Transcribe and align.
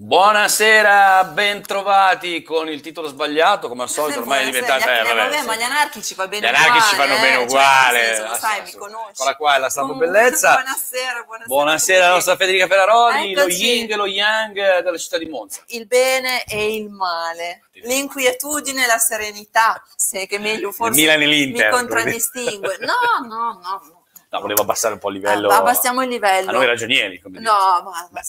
Buonasera, 0.00 1.24
bentrovati 1.24 2.44
con 2.44 2.68
il 2.68 2.80
titolo 2.80 3.08
sbagliato, 3.08 3.66
come 3.66 3.82
al 3.82 3.88
solito 3.88 4.20
ormai 4.20 4.42
è 4.42 4.44
diventato... 4.44 4.88
Eh, 4.88 5.02
vabbè, 5.02 5.12
vabbè, 5.12 5.42
ma 5.42 5.56
gli 5.56 5.62
anarchici 5.62 6.14
va 6.14 6.28
bene 6.28 6.46
Gli 6.46 6.54
anarchici 6.54 6.94
uguale, 6.94 7.08
fanno 7.08 7.20
bene 7.20 7.34
eh, 7.34 7.44
uguale. 7.44 7.98
Cioè, 7.98 8.14
senso, 8.14 8.28
lo 8.28 8.34
sai, 8.36 8.62
mi 8.62 8.72
conosci. 8.74 9.10
Eccola 9.10 9.36
qua 9.36 9.56
è 9.56 9.58
la 9.58 9.68
stampa 9.68 9.92
Comunque, 9.92 10.20
bellezza. 10.20 10.52
Buonasera, 10.52 11.22
buonasera. 11.24 11.44
Buonasera 11.46 12.04
alla 12.04 12.14
nostra 12.14 12.36
Federica 12.36 12.66
Ferraroli, 12.68 13.34
lo 13.34 13.40
Eccoci. 13.40 13.64
yin 13.64 13.90
e 13.90 13.96
lo 13.96 14.06
yang 14.06 14.82
della 14.82 14.98
città 14.98 15.18
di 15.18 15.26
Monza. 15.26 15.62
Il 15.66 15.86
bene 15.88 16.44
e 16.44 16.76
il 16.76 16.88
male, 16.90 17.62
l'inquietudine 17.72 18.84
e 18.84 18.86
la 18.86 18.98
serenità, 18.98 19.82
se 19.96 20.28
che 20.28 20.38
meglio 20.38 20.70
forse 20.70 20.96
Milan 21.00 21.22
e 21.22 21.26
l'Inter, 21.26 21.72
mi 21.72 21.76
contraddistingue. 21.76 22.78
No, 22.82 23.26
no, 23.26 23.58
no, 23.60 23.82
no. 23.82 24.04
No, 24.30 24.40
volevo 24.40 24.62
abbassare 24.62 24.94
un 24.94 25.00
po' 25.00 25.08
il 25.08 25.16
livello... 25.16 25.48
Ah, 25.48 25.56
abbassiamo 25.56 26.02
il 26.02 26.08
livello. 26.08 26.50
A 26.50 26.52
noi 26.52 26.66
ragionieri, 26.66 27.18
come. 27.18 27.40
No, 27.40 27.82
ma, 27.82 27.90
ma, 27.90 28.08
Beh, 28.12 28.20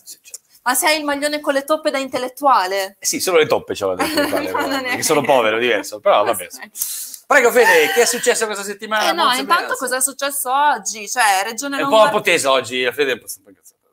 sì, 0.61 0.65
certo. 0.65 0.69
ma 0.69 0.75
se 0.75 0.87
hai 0.87 0.97
il 0.99 1.05
maglione 1.05 1.39
con 1.39 1.53
le 1.53 1.63
toppe 1.63 1.89
da 1.91 1.97
intellettuale? 1.97 2.97
Eh 2.99 3.05
sì, 3.05 3.19
solo 3.19 3.37
le 3.37 3.47
toppe 3.47 3.75
ce 3.75 3.85
l'ho 3.85 3.95
dentro, 3.95 4.21
Ma 4.23 4.79
perché 4.81 5.03
sono 5.03 5.21
vero. 5.21 5.33
povero, 5.33 5.57
diverso, 5.59 5.99
però 5.99 6.23
vabbè. 6.23 6.47
Prego 7.29 7.51
Fede, 7.51 7.91
che 7.93 8.01
è 8.01 8.05
successo 8.05 8.45
questa 8.45 8.63
settimana? 8.63 9.09
Eh 9.09 9.13
no, 9.13 9.25
Monza 9.25 9.39
intanto 9.39 9.75
cosa 9.75 9.97
è 9.97 10.01
successo 10.01 10.51
oggi? 10.51 11.07
Cioè, 11.07 11.41
Regione 11.43 11.77
È 11.77 11.81
un 11.83 11.89
po' 11.89 11.95
Lombardia... 11.97 12.17
un 12.17 12.23
po' 12.23 12.29
tesa 12.31 12.51
oggi, 12.51 12.81
la 12.83 12.91
Fede 12.91 13.11
è 13.11 13.13
un 13.13 13.19
po' 13.19 13.49
incazzata. 13.49 13.87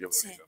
Io 0.00 0.10
Sì. 0.12 0.26
un 0.26 0.36
po'- 0.36 0.42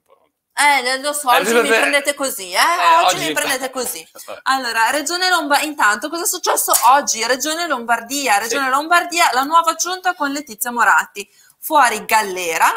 Eh, 0.52 1.00
lo 1.00 1.12
so, 1.14 1.32
Eh, 1.32 1.40
oggi 1.40 1.54
mi 1.54 1.66
prendete 1.68 2.12
così, 2.14 2.50
eh? 2.52 2.56
eh, 2.56 3.04
oggi, 3.04 3.14
oggi- 3.16 3.26
mi 3.28 3.32
prendete 3.32 3.70
così. 3.70 4.06
Allora, 4.44 4.90
Regione 4.90 5.30
Lombardia, 5.30 5.66
intanto 5.66 6.10
cosa 6.10 6.24
è 6.24 6.26
successo 6.26 6.72
oggi? 6.90 7.24
Regione 7.26 7.66
Lombardia, 7.66 8.36
Regione 8.36 8.64
Sì. 8.64 8.70
Lombardia, 8.70 9.30
la 9.32 9.42
nuova 9.44 9.74
giunta 9.74 10.14
con 10.14 10.30
Letizia 10.30 10.70
Moratti, 10.70 11.26
fuori 11.58 12.04
Gallera, 12.04 12.68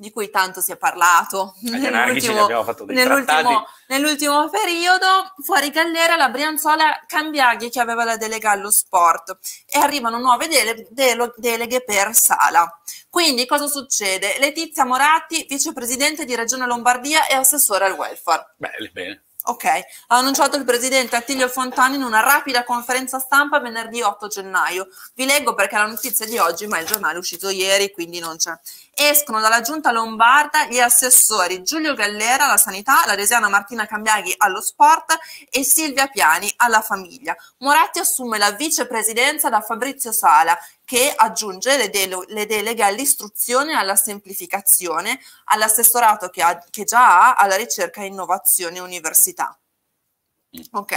di 0.00 0.10
cui 0.10 0.30
tanto 0.30 0.62
si 0.62 0.72
è 0.72 0.78
parlato 0.78 1.54
nell'ultimo, 1.60 2.46
trattati. 3.26 3.54
nell'ultimo 3.88 4.48
periodo, 4.48 5.34
fuori 5.44 5.68
Gallera 5.68 6.16
la 6.16 6.30
Brianzola 6.30 7.04
Cambiaghi 7.06 7.68
che 7.68 7.80
aveva 7.80 8.04
la 8.04 8.16
delega 8.16 8.50
allo 8.50 8.70
sport 8.70 9.36
e 9.66 9.78
arrivano 9.78 10.18
nuove 10.18 10.48
dele- 10.48 10.86
delo- 10.88 11.34
deleghe 11.36 11.84
per 11.84 12.14
Sala. 12.14 12.80
Quindi 13.10 13.44
cosa 13.44 13.66
succede? 13.66 14.36
Letizia 14.38 14.86
Moratti, 14.86 15.44
vicepresidente 15.46 16.24
di 16.24 16.34
Regione 16.34 16.64
Lombardia 16.64 17.26
e 17.26 17.34
assessore 17.34 17.84
al 17.84 17.92
welfare. 17.92 18.54
Bene, 18.56 18.90
bene. 18.90 19.24
Ok, 19.42 19.64
ha 19.64 19.82
annunciato 20.18 20.58
il 20.58 20.64
presidente 20.64 21.16
Attilio 21.16 21.48
Fontani 21.48 21.96
in 21.96 22.02
una 22.02 22.20
rapida 22.20 22.62
conferenza 22.62 23.18
stampa 23.18 23.58
venerdì 23.58 24.02
8 24.02 24.26
gennaio. 24.28 24.88
Vi 25.14 25.24
leggo 25.24 25.54
perché 25.54 25.76
la 25.76 25.86
notizia 25.86 26.26
è 26.26 26.28
di 26.28 26.36
oggi, 26.36 26.66
ma 26.66 26.78
il 26.78 26.86
giornale 26.86 27.14
è 27.14 27.18
uscito 27.18 27.48
ieri, 27.48 27.90
quindi 27.90 28.18
non 28.18 28.36
c'è. 28.36 28.52
Escono 29.02 29.40
dalla 29.40 29.62
giunta 29.62 29.92
lombarda 29.92 30.66
gli 30.66 30.78
assessori 30.78 31.62
Giulio 31.62 31.94
Gallera 31.94 32.44
alla 32.44 32.58
sanità, 32.58 33.02
la 33.06 33.14
resiana 33.14 33.48
Martina 33.48 33.86
Cambiaghi 33.86 34.34
allo 34.36 34.60
sport 34.60 35.18
e 35.48 35.64
Silvia 35.64 36.08
Piani 36.08 36.52
alla 36.56 36.82
famiglia. 36.82 37.34
Moratti 37.60 37.98
assume 37.98 38.36
la 38.36 38.50
vicepresidenza 38.50 39.48
da 39.48 39.62
Fabrizio 39.62 40.12
Sala 40.12 40.54
che 40.84 41.14
aggiunge 41.16 41.78
le, 41.78 41.88
dele- 41.88 42.26
le 42.26 42.44
deleghe 42.44 42.84
all'istruzione 42.84 43.72
e 43.72 43.76
alla 43.76 43.96
semplificazione, 43.96 45.18
all'assessorato 45.44 46.28
che, 46.28 46.44
che 46.68 46.84
già 46.84 47.30
ha 47.30 47.34
alla 47.36 47.56
ricerca 47.56 48.02
e 48.02 48.04
innovazione 48.04 48.80
università. 48.80 49.58
Ok, 50.72 50.94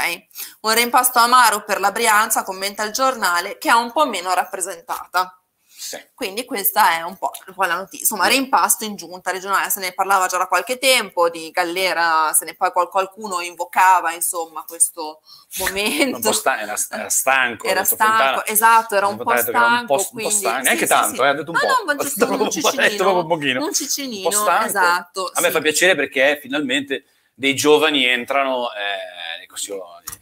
un 0.64 0.74
rimpasto 0.74 1.20
amaro 1.20 1.64
per 1.64 1.80
la 1.80 1.94
Brianza, 1.94 2.44
commenta 2.44 2.84
il 2.84 2.92
giornale, 2.92 3.58
che 3.58 3.70
è 3.70 3.74
un 3.74 3.94
po' 3.94 4.06
meno 4.06 4.34
rappresentata. 4.34 5.38
Sì. 5.84 6.02
Quindi 6.16 6.46
questa 6.46 6.92
è 6.98 7.02
un 7.02 7.18
po', 7.18 7.32
un 7.48 7.54
po' 7.54 7.64
la 7.66 7.76
notizia. 7.76 8.00
Insomma, 8.00 8.28
rimpasto 8.28 8.86
in 8.86 8.96
giunta 8.96 9.32
regionale, 9.32 9.70
se 9.70 9.82
ne 9.82 9.92
parlava 9.92 10.28
già 10.28 10.38
da 10.38 10.48
qualche 10.48 10.78
tempo, 10.78 11.30
di 11.30 11.52
Gallera, 11.52 12.32
se 12.32 12.46
ne 12.46 12.56
poi 12.56 12.72
qual- 12.72 12.88
qualcuno 12.88 13.42
invocava, 13.42 14.14
insomma, 14.14 14.64
questo 14.66 15.20
Un 15.60 15.66
momento. 15.66 16.20
po' 16.20 16.32
sta- 16.32 16.62
era, 16.62 16.76
era 16.90 17.10
stanco. 17.10 17.68
Era 17.68 17.84
stanco, 17.84 18.14
Fontana. 18.14 18.46
esatto, 18.46 18.96
era 18.96 19.08
un 19.08 19.18
po' 19.18 19.24
che 19.26 19.32
era 19.34 19.42
stanco, 19.42 19.68
un 19.82 19.86
po', 19.86 19.94
un 19.96 20.00
po' 20.06 20.10
quindi 20.12 20.34
stanco. 20.36 20.58
sì, 20.58 20.64
Neanche 20.64 20.86
sì, 20.86 20.92
tanto, 20.94 21.24
eh, 21.26 21.28
ha 21.28 21.34
detto 21.34 21.52
un 21.52 21.58
Ah, 21.58 21.60
po'. 21.60 21.68
no, 21.68 21.84
ma 21.86 21.96
giusto 21.98 22.26
un 22.32 22.40
un 22.40 22.52
cicinino. 22.52 23.18
un 23.20 23.28
pochino. 23.28 23.66
Un 23.66 23.74
cicinino, 23.74 24.28
Un 24.30 24.34
stanco. 24.34 24.66
esatto, 24.66 25.32
A 25.34 25.42
me 25.42 25.52
fa 25.52 25.60
piacere 25.60 25.96
perché 25.96 26.40
finalmente 26.42 27.04
dei 27.34 27.56
giovani 27.56 28.06
entrano 28.06 28.70
eh, 28.74 29.12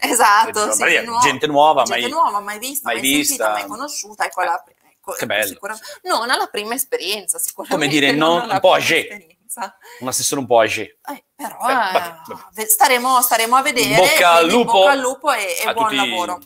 Esatto, 0.04 0.72
sì, 0.72 0.84
gente 1.22 1.48
nuova, 1.48 1.84
gente 1.84 2.02
mai, 2.02 2.10
nuova, 2.10 2.40
mai 2.40 2.60
vista, 2.60 2.88
mai 2.92 3.00
mai, 3.00 3.10
vista. 3.10 3.36
sentita, 3.36 3.50
mai 3.52 3.66
conosciuta. 3.68 4.26
Ecco 4.26 4.42
la, 4.42 4.64
ecco, 4.68 4.81
Che 5.18 5.26
bello. 5.26 5.48
sicura- 5.48 5.78
non 6.04 6.30
alla 6.30 6.48
prima 6.48 6.74
esperienza, 6.76 7.38
sicuramente. 7.40 7.86
Come 7.86 8.00
dire, 8.00 8.12
non 8.12 8.38
non- 8.46 8.50
un 8.52 8.60
po' 8.60 8.76
esperienza. 8.76 9.78
un 10.00 10.08
assessore 10.08 10.42
un 10.42 10.48
po' 10.48 10.60
âgé. 10.60 11.00
Eh, 11.12 11.26
però 11.36 11.58
eh, 11.70 11.74
vabbè, 11.74 12.16
vabbè. 12.26 12.66
Staremo, 12.68 13.22
staremo 13.22 13.56
a 13.56 13.62
vedere. 13.62 13.96
Bocca 13.96 14.32
al 14.34 14.48
lupo, 14.48 14.72
bocca 14.72 14.92
al 14.92 15.00
lupo 15.00 15.32
e, 15.32 15.56
e 15.60 15.74
buon 15.74 15.86
tutti 15.86 15.96
lavoro. 15.96 16.40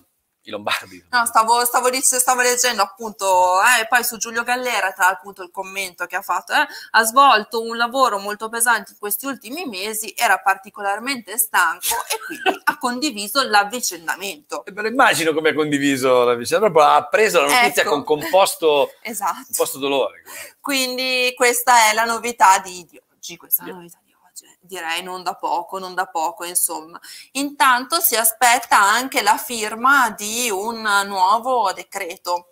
I 0.46 0.52
lombardi. 0.52 1.04
No, 1.10 1.26
stavo, 1.26 1.64
stavo, 1.66 1.90
stavo 2.02 2.42
leggendo 2.42 2.82
appunto, 2.82 3.60
eh, 3.62 3.88
poi 3.88 4.04
su 4.04 4.18
Giulio 4.18 4.44
Gallera, 4.44 4.92
tra 4.92 5.08
appunto 5.08 5.42
il 5.44 5.52
commento 5.52 6.06
che 6.06 6.16
ha 6.16 6.22
fatto, 6.22 6.54
eh, 6.54 6.66
ha 6.92 7.04
svolto 7.04 7.62
un 7.62 7.76
lavoro 7.78 8.20
molto 8.20 8.50
pesante 8.50 8.92
in 8.92 8.98
questi 8.98 9.26
ultimi 9.26 9.66
mesi, 9.66 10.14
era 10.16 10.38
particolarmente 10.40 11.38
stanco 11.38 11.86
e 12.10 12.20
quindi 12.26 12.62
ha 12.64 12.78
condiviso 12.78 13.42
l'avvicendamento. 13.48 14.66
E 14.66 14.72
me 14.72 14.82
lo 14.84 14.88
immagino 14.88 15.34
come 15.34 15.50
ha 15.50 15.54
condiviso 15.54 16.24
la 16.24 16.36
vicenda, 16.36 16.70
proprio 16.70 16.94
ha 16.94 17.06
preso 17.06 17.42
la 17.42 17.48
notizia 17.48 17.82
Ecco. 17.84 17.90
con 17.92 18.04
composto, 18.04 18.92
Esatto. 19.02 19.44
composto 19.48 19.80
dolore. 19.80 20.22
Quindi 20.60 21.34
questa 21.36 21.90
è 21.90 21.94
la 21.94 22.06
novità 22.06 22.60
di, 22.60 22.86
di 22.90 23.02
oggi, 23.14 23.38
questa 23.38 23.64
è 23.64 23.68
la 23.68 23.74
novità 23.74 24.00
eh. 24.44 24.58
direi 24.60 25.04
non 25.04 25.24
da 25.24 25.36
poco, 25.36 25.80
non 25.80 25.94
da 25.94 26.08
poco, 26.08 26.44
insomma. 26.44 27.00
Intanto 27.34 28.00
si 28.02 28.16
aspetta 28.16 28.80
anche 28.80 29.22
la 29.22 29.38
firma 29.38 30.10
di 30.12 30.50
un 30.50 30.82
nuovo 31.06 31.72
decreto. 31.74 32.52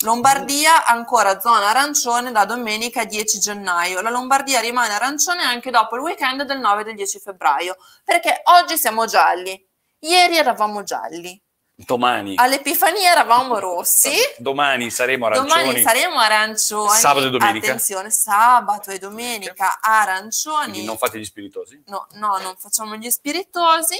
Lombardia 0.00 0.84
ancora 0.84 1.38
zona 1.40 1.68
arancione 1.68 2.32
da 2.32 2.44
domenica 2.44 3.04
10 3.04 3.38
gennaio. 3.38 4.00
La 4.00 4.10
Lombardia 4.10 4.60
rimane 4.60 4.94
arancione 4.94 5.42
anche 5.42 5.70
dopo 5.70 5.94
il 5.96 6.02
weekend 6.02 6.42
del 6.42 6.58
9 6.58 6.80
e 6.80 6.84
del 6.84 6.94
10 6.96 7.20
febbraio, 7.20 7.76
perché 8.04 8.42
oggi 8.44 8.76
siamo 8.76 9.06
gialli, 9.06 9.68
ieri 10.00 10.36
eravamo 10.36 10.82
gialli, 10.82 11.40
Domani, 11.86 12.34
all'Epifania 12.36 13.12
eravamo 13.12 13.58
rossi. 13.58 14.10
domani 14.38 14.90
saremo 14.90 15.26
arancioni. 15.26 15.48
Domani 15.48 15.82
saremo 15.82 16.18
arancioni. 16.18 16.98
Sabato 16.98 17.26
e 17.26 17.30
domenica. 17.30 17.66
Attenzione, 17.66 18.10
sabato 18.10 18.90
e 18.90 18.98
domenica 18.98 19.78
arancioni. 19.80 20.70
Quindi 20.70 20.84
non 20.84 20.96
fate 20.98 21.18
gli 21.18 21.24
spiritosi. 21.24 21.82
No, 21.86 22.06
no, 22.14 22.38
non 22.38 22.54
facciamo 22.56 22.96
gli 22.96 23.10
spiritosi. 23.10 23.96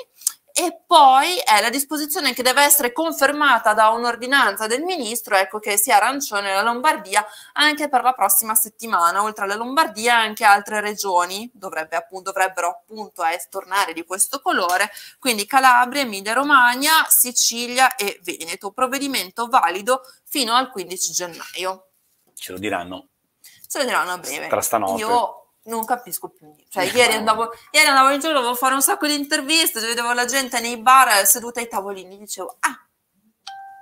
E 0.55 0.83
poi 0.87 1.39
è 1.39 1.61
la 1.63 1.71
disposizione 1.71 2.35
che 2.35 2.43
deve 2.43 2.63
essere 2.63 2.93
confermata 2.93 3.73
da 3.73 3.89
un'ordinanza 3.89 4.67
del 4.67 4.83
ministro, 4.83 5.37
ecco 5.37 5.59
che 5.59 5.79
sia 5.79 5.97
arancione 5.97 6.53
la 6.53 6.63
Lombardia 6.63 7.25
anche 7.55 7.89
per 7.89 8.03
la 8.03 8.13
prossima 8.13 8.55
settimana. 8.55 9.23
Oltre 9.23 9.45
alla 9.45 9.55
Lombardia 9.55 10.17
anche 10.17 10.45
altre 10.45 10.81
regioni 10.81 11.51
dovrebbe, 11.55 11.97
appunto, 11.97 12.33
dovrebbero 12.33 12.69
appunto 12.69 13.25
eh, 13.25 13.41
tornare 13.49 13.95
di 13.95 14.05
questo 14.05 14.41
colore, 14.41 14.91
quindi 15.19 15.47
Calabria, 15.47 16.03
Emilia 16.03 16.35
Romagna, 16.35 17.07
Sicilia 17.09 17.97
e 17.97 18.21
Veneto. 18.23 18.73
Provvedimento 18.73 19.49
valido 19.49 20.03
fino 20.25 20.55
al 20.55 20.71
15 20.71 21.13
gennaio. 21.13 21.87
Ce 22.35 22.53
lo 22.53 22.59
diranno. 22.59 23.09
Ce 23.41 23.79
lo 23.79 23.85
diranno 23.85 24.13
a 24.13 24.19
breve. 24.19 24.49
Tra 24.49 24.61
stanotte. 24.61 25.01
Io 25.01 25.42
non 25.65 25.85
capisco 25.85 26.29
più 26.29 26.47
niente. 26.47 26.65
Cioè, 26.69 26.85
Eh, 26.85 26.97
ieri 26.97 27.13
andavo, 27.15 27.51
ieri 27.71 27.87
andavo 27.87 28.11
in 28.11 28.21
giro, 28.21 28.33
dovevo 28.33 28.55
fare 28.55 28.75
un 28.75 28.83
sacco 28.83 29.07
di 29.07 29.15
interviste, 29.15 29.81
vedevo 29.81 30.13
la 30.13 30.25
gente 30.25 30.61
nei 30.61 30.77
bar 30.79 31.27
seduta 31.27 31.61
ai 31.61 31.69
tavolini, 31.69 32.19
dicevo, 32.19 32.57
ah, 32.61 32.87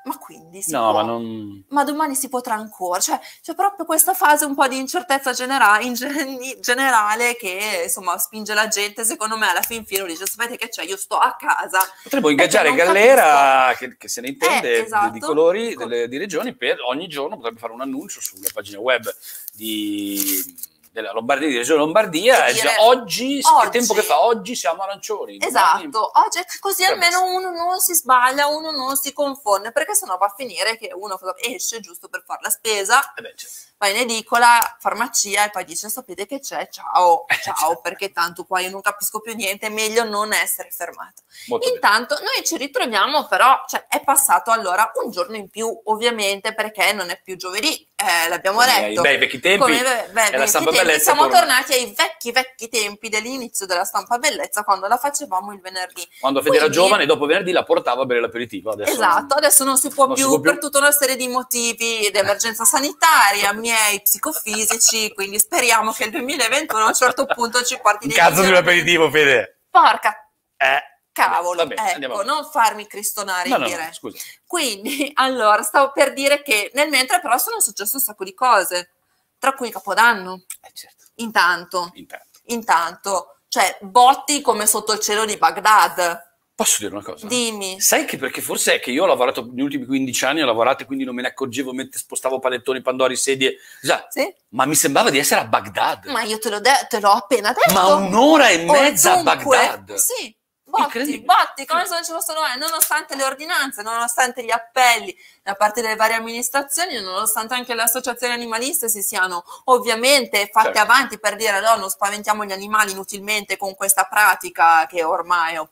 ma 0.02 0.16
quindi 0.16 0.62
si 0.62 0.72
No, 0.72 0.90
può? 0.90 0.92
ma 0.92 1.02
non... 1.02 1.64
ma 1.68 1.84
domani 1.84 2.14
si 2.14 2.30
potrà 2.30 2.54
ancora. 2.54 2.98
Cioè, 3.00 3.20
c'è 3.42 3.54
proprio 3.54 3.84
questa 3.84 4.14
fase 4.14 4.46
un 4.46 4.54
po' 4.54 4.66
di 4.66 4.78
incertezza 4.78 5.32
genera- 5.34 5.78
in 5.80 5.92
gen- 5.92 6.40
generale 6.60 7.36
che 7.36 7.82
insomma 7.84 8.16
spinge 8.16 8.54
la 8.54 8.66
gente, 8.66 9.04
secondo 9.04 9.36
me, 9.36 9.50
alla 9.50 9.60
fin 9.60 9.84
fine 9.84 10.06
dice: 10.06 10.26
Sapete 10.26 10.56
che 10.56 10.68
c'è? 10.70 10.84
Io 10.84 10.96
sto 10.96 11.18
a 11.18 11.36
casa. 11.38 11.80
Potremmo 12.02 12.30
ingaggiare 12.30 12.74
Gallera, 12.74 13.74
che, 13.76 13.96
che 13.98 14.08
se 14.08 14.22
ne 14.22 14.28
intende 14.28 14.76
Eh, 14.76 14.80
esatto. 14.84 15.06
di, 15.12 15.18
di 15.18 15.20
colori, 15.20 15.74
Co- 15.74 15.84
delle, 15.84 16.08
di 16.08 16.16
regioni, 16.16 16.54
per 16.56 16.78
ogni 16.80 17.06
giorno 17.06 17.36
potrebbe 17.36 17.58
fare 17.60 17.74
un 17.74 17.82
annuncio 17.82 18.22
sulla 18.22 18.48
pagina 18.54 18.78
web 18.80 19.04
di, 19.52 20.68
della 20.90 21.12
Lombardia, 21.12 21.48
di 21.48 21.56
Regione 21.56 21.78
Lombardia. 21.78 22.46
E 22.46 22.52
dire, 22.52 22.74
oggi, 22.80 23.40
oggi- 23.42 23.70
tempo 23.70 23.94
che 23.94 24.02
fa? 24.02 24.22
Oggi 24.22 24.54
siamo 24.56 24.82
arancioni. 24.82 25.38
Esatto, 25.40 26.10
oggi 26.14 26.40
così 26.58 26.84
almeno 26.84 27.24
uno 27.24 27.50
non 27.50 27.78
si 27.78 27.94
sbaglia, 27.94 28.46
uno 28.46 28.70
non 28.70 28.96
si 28.96 29.12
confonde, 29.12 29.72
perché 29.72 29.94
sennò 29.94 30.16
va 30.16 30.26
a 30.26 30.34
finire 30.36 30.76
che 30.76 30.90
uno 30.94 31.18
esce 31.40 31.80
giusto 31.80 32.08
per 32.08 32.22
fare 32.26 32.40
la 32.42 32.50
spesa, 32.50 33.12
Eh 33.14 33.22
beh, 33.22 33.34
cioè, 33.36 33.50
va 33.78 33.88
in 33.88 33.96
edicola, 33.96 34.76
farmacia 34.78 35.44
e 35.46 35.50
poi 35.50 35.64
dice 35.64 35.88
sapete 35.88 36.26
che 36.26 36.40
c'è, 36.40 36.68
ciao, 36.68 37.26
Eh, 37.28 37.36
ciao, 37.42 37.54
certo. 37.56 37.80
perché 37.80 38.10
tanto 38.12 38.44
qua 38.44 38.60
io 38.60 38.70
non 38.70 38.80
capisco 38.80 39.20
più 39.20 39.34
niente, 39.34 39.66
è 39.66 39.70
meglio 39.70 40.04
non 40.04 40.32
essere 40.32 40.70
fermato. 40.70 41.22
molto 41.46 41.66
bene. 41.66 41.76
Intanto 41.76 42.14
noi 42.20 42.44
ci 42.44 42.56
ritroviamo 42.56 43.26
però, 43.26 43.62
cioè 43.66 43.86
è 43.88 44.02
passato 44.02 44.50
allora 44.50 44.90
un 45.02 45.10
giorno 45.10 45.36
in 45.36 45.48
più 45.48 45.80
ovviamente 45.84 46.52
perché 46.54 46.92
non 46.92 47.10
è 47.10 47.20
più 47.22 47.36
giovedì, 47.36 47.88
eh, 48.00 48.28
l'abbiamo 48.28 48.60
letto. 48.62 49.00
bei 49.02 49.18
vecchi 49.18 49.38
tempi 49.40 49.58
Come 49.60 49.80
be- 49.82 50.08
be- 50.12 50.26
e 50.26 50.30
la 50.32 50.38
vecchi 50.38 50.48
stampa 50.48 50.70
tempi, 50.70 50.86
bellezza 50.86 51.02
siamo 51.04 51.22
torna. 51.22 51.38
tornati 51.38 51.72
ai 51.72 51.94
vecchi 51.96 52.32
vecchi 52.32 52.68
tempi 52.68 53.08
dell'inizio 53.08 53.66
della 53.66 53.84
stampa 53.84 54.18
bellezza 54.18 54.62
quando 54.64 54.86
la 54.86 54.96
facevamo 54.96 55.52
il 55.52 55.60
venerdì. 55.60 56.06
Quando 56.20 56.42
Fede 56.42 56.56
era 56.56 56.68
giovane, 56.68 57.06
dopo 57.06 57.26
venerdì 57.26 57.52
la 57.52 57.62
portava 57.64 58.02
a 58.02 58.06
bere 58.06 58.20
l'aperitivo. 58.20 58.70
Adesso 58.70 58.92
Esatto, 58.92 59.34
adesso 59.34 59.64
non 59.64 59.76
si 59.78 59.88
può, 59.88 60.06
non 60.06 60.16
si 60.16 60.22
più, 60.22 60.30
può 60.32 60.40
più. 60.40 60.50
per 60.50 60.60
tutta 60.60 60.78
una 60.78 60.90
serie 60.92 61.16
di 61.16 61.28
motivi 61.28 62.10
di 62.10 62.18
emergenza 62.18 62.64
sanitaria, 62.64 63.52
miei 63.52 64.00
psicofisici, 64.02 65.12
quindi 65.14 65.38
speriamo 65.38 65.92
che 65.92 66.04
il 66.04 66.10
2021 66.10 66.82
a 66.82 66.86
un 66.86 66.94
certo 66.94 67.26
punto 67.26 67.62
ci 67.62 67.78
porti 67.80 68.06
dei 68.08 68.16
cazzo 68.16 68.42
di 68.42 68.48
un 68.48 68.54
aperitivo, 68.56 69.10
Fede. 69.10 69.60
Porca 69.70 70.14
Eh, 70.56 70.82
cavolo, 71.28 71.56
Va 71.56 71.66
bene, 71.66 71.92
andiamo 71.92 72.14
ecco, 72.14 72.24
non 72.24 72.44
farmi 72.50 72.86
cristonare 72.86 73.48
No, 73.48 73.56
in 73.56 73.60
no, 73.62 73.66
no, 73.68 73.74
diretta. 73.74 73.92
scusa. 73.92 74.18
Quindi, 74.46 75.10
allora, 75.14 75.62
stavo 75.62 75.92
per 75.92 76.12
dire 76.12 76.42
che 76.42 76.70
nel 76.74 76.88
mentre 76.88 77.20
però 77.20 77.38
sono 77.38 77.60
successe 77.60 77.96
un 77.96 78.02
sacco 78.02 78.24
di 78.24 78.34
cose, 78.34 78.90
tra 79.38 79.54
cui 79.54 79.70
Capodanno, 79.70 80.44
Eh, 80.60 80.70
certo, 80.74 81.04
intanto, 81.16 81.90
intanto. 81.94 82.26
intanto, 82.46 83.36
cioè 83.48 83.76
botti 83.80 84.40
come 84.40 84.66
sotto 84.66 84.92
il 84.92 85.00
cielo 85.00 85.24
di 85.24 85.36
Baghdad. 85.36 86.28
Posso 86.60 86.76
dire 86.80 86.92
una 86.92 87.02
cosa? 87.02 87.26
Dimmi. 87.26 87.80
Sai 87.80 88.04
che 88.04 88.18
perché 88.18 88.42
forse 88.42 88.74
è 88.74 88.80
che 88.80 88.90
io 88.90 89.04
ho 89.04 89.06
lavorato 89.06 89.46
negli 89.46 89.62
ultimi 89.62 89.86
15 89.86 90.24
anni, 90.26 90.42
ho 90.42 90.44
lavorato 90.46 90.82
e 90.82 90.86
quindi 90.86 91.04
non 91.04 91.14
me 91.14 91.22
ne 91.22 91.28
accorgevo 91.28 91.72
mentre 91.72 91.98
spostavo 91.98 92.38
panettoni, 92.38 92.82
pandori, 92.82 93.16
sedie. 93.16 93.56
Già, 93.80 94.06
Sì? 94.10 94.30
ma 94.50 94.66
mi 94.66 94.74
sembrava 94.74 95.08
di 95.08 95.16
essere 95.18 95.40
a 95.40 95.46
Baghdad. 95.46 96.04
Ma 96.08 96.20
io 96.20 96.38
te 96.38 96.50
l'ho, 96.50 96.60
de- 96.60 96.86
te 96.86 97.00
l'ho 97.00 97.12
appena 97.12 97.54
detto. 97.54 97.72
Ma 97.72 97.86
un'ora 97.94 98.48
e 98.50 98.58
mezza 98.66 99.12
a 99.12 99.20
Ovunque. 99.20 99.56
Baghdad. 99.56 99.94
Sì, 99.94 100.36
botti, 100.70 101.20
botti, 101.20 101.66
come 101.66 101.84
se 101.86 101.94
non 101.94 102.04
ci 102.04 102.12
fossero 102.12 102.40
nonostante 102.58 103.14
le 103.16 103.24
ordinanze, 103.24 103.82
nonostante 103.82 104.42
gli 104.44 104.50
appelli 104.50 105.14
da 105.42 105.54
parte 105.54 105.82
delle 105.82 105.96
varie 105.96 106.16
amministrazioni, 106.16 107.00
nonostante 107.00 107.54
anche 107.54 107.74
le 107.74 107.82
associazioni 107.82 108.32
animaliste 108.32 108.88
si 108.88 109.02
siano 109.02 109.44
ovviamente 109.64 110.48
fatte 110.52 110.66
Certo. 110.74 110.80
avanti 110.80 111.18
per 111.18 111.36
dire 111.36 111.60
no, 111.60 111.76
non 111.76 111.90
spaventiamo 111.90 112.44
gli 112.44 112.52
animali 112.52 112.92
inutilmente 112.92 113.56
con 113.56 113.74
questa 113.74 114.04
pratica 114.04 114.86
che 114.86 115.02
ormai 115.04 115.56
oh, 115.56 115.70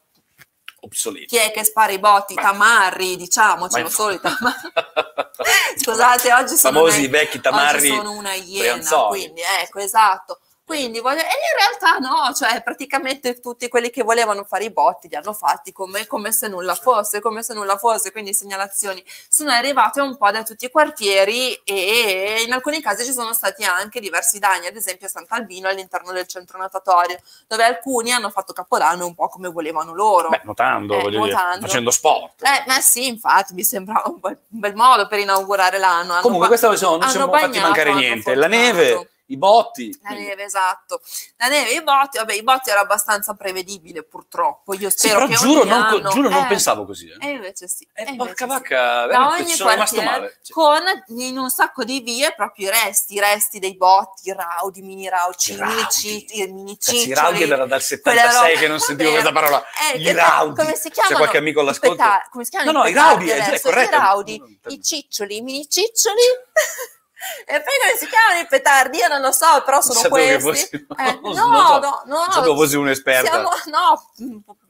Obsoleto. 0.80 1.26
chi 1.26 1.36
è 1.36 1.50
che 1.50 1.64
spara 1.64 1.92
i 1.92 1.98
botti, 1.98 2.34
Ma- 2.34 2.42
tamarri, 2.42 3.16
diciamocelo 3.16 3.88
solo 3.88 4.14
i 4.14 4.20
tamarri. 4.20 4.70
Scusate, 5.78 6.32
oggi 6.32 6.56
sono 6.56 6.78
Famosi 6.78 7.00
una- 7.06 7.08
vecchi 7.18 7.40
tamarri 7.40 7.90
Oggi 7.90 7.96
sono 7.96 8.12
una 8.12 8.34
iena, 8.34 8.74
brianzoli. 8.74 9.18
quindi 9.20 9.40
ecco, 9.60 9.78
esatto. 9.80 10.40
Quindi 10.68 11.00
voglio... 11.00 11.20
E 11.20 11.22
in 11.22 11.80
realtà 11.80 11.96
no, 11.96 12.34
cioè 12.34 12.62
praticamente 12.62 13.40
tutti 13.40 13.68
quelli 13.68 13.88
che 13.88 14.02
volevano 14.02 14.44
fare 14.44 14.64
i 14.64 14.70
botti 14.70 15.08
li 15.08 15.14
hanno 15.14 15.32
fatti 15.32 15.72
come, 15.72 16.06
come 16.06 16.30
se 16.30 16.46
nulla 16.46 16.74
fosse, 16.74 17.22
come 17.22 17.42
se 17.42 17.54
nulla 17.54 17.78
fosse, 17.78 18.12
quindi 18.12 18.34
segnalazioni 18.34 19.02
sono 19.30 19.50
arrivate 19.50 20.02
un 20.02 20.18
po' 20.18 20.30
da 20.30 20.42
tutti 20.42 20.66
i 20.66 20.70
quartieri 20.70 21.54
e 21.64 22.42
in 22.46 22.52
alcuni 22.52 22.82
casi 22.82 23.02
ci 23.02 23.14
sono 23.14 23.32
stati 23.32 23.64
anche 23.64 23.98
diversi 23.98 24.38
danni, 24.38 24.66
ad 24.66 24.76
esempio 24.76 25.06
a 25.06 25.10
Sant'Albino 25.10 25.68
all'interno 25.68 26.12
del 26.12 26.26
centro 26.26 26.58
natatorio, 26.58 27.18
dove 27.46 27.64
alcuni 27.64 28.12
hanno 28.12 28.28
fatto 28.28 28.52
capodanno 28.52 29.06
un 29.06 29.14
po' 29.14 29.28
come 29.28 29.48
volevano 29.48 29.94
loro. 29.94 30.28
Beh, 30.28 30.42
nuotando, 30.44 30.96
Eh, 30.96 31.00
voglio 31.00 31.22
dire, 31.22 31.32
nuotando. 31.32 31.66
facendo 31.66 31.90
sport. 31.90 32.42
Eh, 32.42 32.64
ma 32.66 32.78
sì, 32.80 33.06
infatti, 33.06 33.54
mi 33.54 33.64
sembrava 33.64 34.08
un 34.08 34.20
bel, 34.20 34.38
un 34.50 34.60
bel 34.60 34.74
modo 34.74 35.06
per 35.06 35.18
inaugurare 35.18 35.78
l'anno. 35.78 36.20
Comunque, 36.20 36.48
questa 36.48 36.66
non 36.66 36.76
ci 36.76 36.84
hanno 36.84 37.08
siamo 37.08 37.32
fatti 37.32 37.58
mancare 37.58 37.94
niente. 37.94 38.34
La 38.34 38.48
neve, 38.48 39.08
i 39.30 39.36
botti. 39.36 39.96
La 40.02 40.08
quindi- 40.10 40.26
neve, 40.28 40.44
esatto. 40.44 41.00
La 41.36 41.48
neve, 41.48 41.70
i 41.72 41.82
botti, 41.82 42.18
vabbè, 42.18 42.32
i 42.34 42.42
botti 42.42 42.70
era 42.70 42.80
abbastanza 42.80 43.34
prevedibile 43.34 44.02
purtroppo. 44.02 44.74
Io 44.74 44.90
Sì, 44.90 44.98
spero 45.08 45.26
però 45.26 45.26
che 45.30 45.34
giuro, 45.36 45.64
non, 45.64 45.82
anno- 45.82 46.08
giuro 46.10 46.28
non 46.28 46.44
eh, 46.44 46.46
pensavo 46.48 46.84
così. 46.84 47.08
eh. 47.08 47.26
E 47.26 47.30
invece 47.32 47.68
sì. 47.68 47.86
Eh, 47.92 48.02
e 48.04 48.10
invece 48.10 48.16
porca 48.16 48.44
sì. 48.44 48.50
vacca, 48.50 48.76
Da 49.00 49.06
veramente 49.06 49.42
ogni 49.42 49.52
sono 49.52 49.70
rimasto 49.70 50.02
male. 50.02 50.38
Cioè, 50.42 50.52
con 50.54 50.82
in 51.18 51.38
un 51.38 51.50
sacco 51.50 51.84
di 51.84 52.00
vie 52.00 52.32
proprio 52.34 52.68
i 52.68 52.70
resti, 52.70 53.14
i 53.14 53.20
resti 53.20 53.58
dei 53.58 53.76
botti, 53.76 54.28
i 54.28 54.32
raudi, 54.34 54.82
mini 54.82 55.08
rauci, 55.08 55.52
I 55.52 55.56
mini 55.56 55.66
raudi. 55.74 55.90
ci- 55.90 56.26
i 56.40 56.46
mini 56.52 56.76
Cazzo, 56.78 56.90
i 56.90 56.94
ciccioli. 57.00 57.14
raudi 57.14 57.42
era 57.42 57.56
dal 57.56 57.66
quelle 57.68 57.80
76 57.82 58.32
robe- 58.54 58.58
che 58.60 58.68
non 58.68 58.78
sentivo 58.80 59.10
Vabbè, 59.10 59.22
questa 59.22 59.40
parola. 59.40 59.64
eh, 59.92 59.98
I 59.98 60.02
che- 60.04 60.12
raudi. 60.12 60.60
Come 60.60 60.74
si 60.74 60.88
C'è 60.88 60.94
chiamano? 60.94 61.16
qualche 61.18 61.36
amico 61.38 61.60
all'ascolto? 61.60 61.96
peta- 61.96 62.26
come 62.30 62.44
si 62.44 62.50
chiamano? 62.50 62.72
No, 62.72 62.82
no, 62.84 62.88
i 62.88 62.92
raudi, 62.94 63.28
eh, 63.30 63.36
è 63.50 63.60
corretto. 63.60 63.94
I 63.94 63.98
raudi, 63.98 64.38
Non- 64.38 64.58
i 64.68 64.82
ciccioli, 64.82 65.36
i 65.36 65.40
mini 65.42 65.68
ciccioli. 65.68 66.16
e 67.44 67.52
poi 67.60 67.74
come 67.80 67.96
si 67.98 68.06
chiamano 68.08 68.38
i 68.40 68.46
petardi? 68.46 68.98
Io 68.98 69.08
non 69.08 69.20
lo 69.20 69.32
so, 69.32 69.62
però 69.64 69.80
sono 69.80 70.00
che 70.00 70.08
questi. 70.08 70.40
fossi- 70.40 70.86
Eh, 70.98 71.18
non 71.22 71.32
no, 71.34 71.66
so. 71.66 71.78
no, 71.80 72.02
no. 72.06 72.32
Sapevo 72.32 72.56
fossi 72.56 72.76
un'esperta. 72.76 73.30
Siamo, 73.30 73.50
no, 73.66 74.10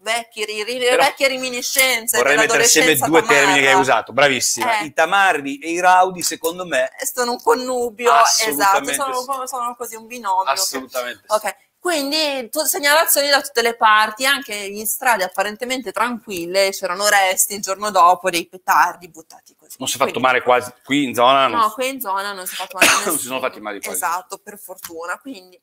vecchi, 0.01 0.45
ri- 0.45 0.65
vecchie 0.65 1.29
reminiscenze. 1.29 2.17
Vorrei 2.17 2.37
mettere 2.37 2.65
assieme 2.65 2.95
dell'adolescenza 2.95 3.07
due 3.07 3.23
termini 3.37 3.59
che 3.61 3.67
hai 3.67 3.73
tamarra. 3.73 3.81
usato, 3.81 4.13
bravissima. 4.13 4.79
Eh. 4.81 4.85
I 4.87 4.93
tamarri 4.93 5.59
e 5.59 5.71
i 5.71 5.81
raudi, 5.81 6.23
secondo 6.23 6.65
me, 6.65 6.91
sono 7.13 7.33
un 7.33 7.43
connubio, 7.43 8.13
esatto, 8.47 8.93
sono, 8.93 9.47
sono 9.47 9.75
così 9.77 9.97
un 9.97 10.07
binomio. 10.07 10.51
assolutamente. 10.51 11.25
sì. 11.27 11.35
Ok, 11.35 11.57
quindi 11.89 12.51
segnalazioni 12.67 13.31
da 13.31 13.41
tutte 13.41 13.63
le 13.63 13.75
parti, 13.75 14.27
anche 14.27 14.55
in 14.55 14.87
strade 14.87 15.25
apparentemente 15.25 15.91
tranquille, 15.91 16.69
c'erano 16.71 17.09
resti 17.09 17.55
il 17.55 17.63
giorno 17.63 17.91
dopo 17.91 18.29
dei 18.29 18.47
petardi 18.47 19.09
buttati 19.09 19.57
così. 19.57 19.77
Non 19.79 19.89
si 19.89 19.95
è 19.95 19.99
fatto 19.99 20.11
Quindi- 20.11 20.29
male 20.29 20.43
quasi 20.43 20.71
qui 20.85 21.05
in 21.05 21.15
zona. 21.15 21.47
non 21.47 21.61
No, 21.61 21.69
si- 21.69 21.75
qui 21.75 21.89
in 21.89 22.01
zona 22.03 22.33
non 22.33 22.47
si 22.47 22.53
è 22.53 22.57
fatto 22.57 22.77
male. 22.79 22.89
Non 23.07 23.19
si 23.19 23.25
sono 23.27 23.41
fatti 23.41 23.59
male 23.61 23.81
quasi. 23.81 23.97
Esatto, 23.97 24.37
per 24.37 24.59
fortuna. 24.59 25.19
Quindi, 25.19 25.59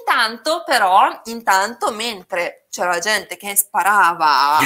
intanto, 0.00 0.64
però, 0.66 1.20
intanto, 1.26 1.92
mentre 1.92 2.66
c'era 2.70 2.98
gente 2.98 3.36
che 3.36 3.54
sparava 3.54 4.58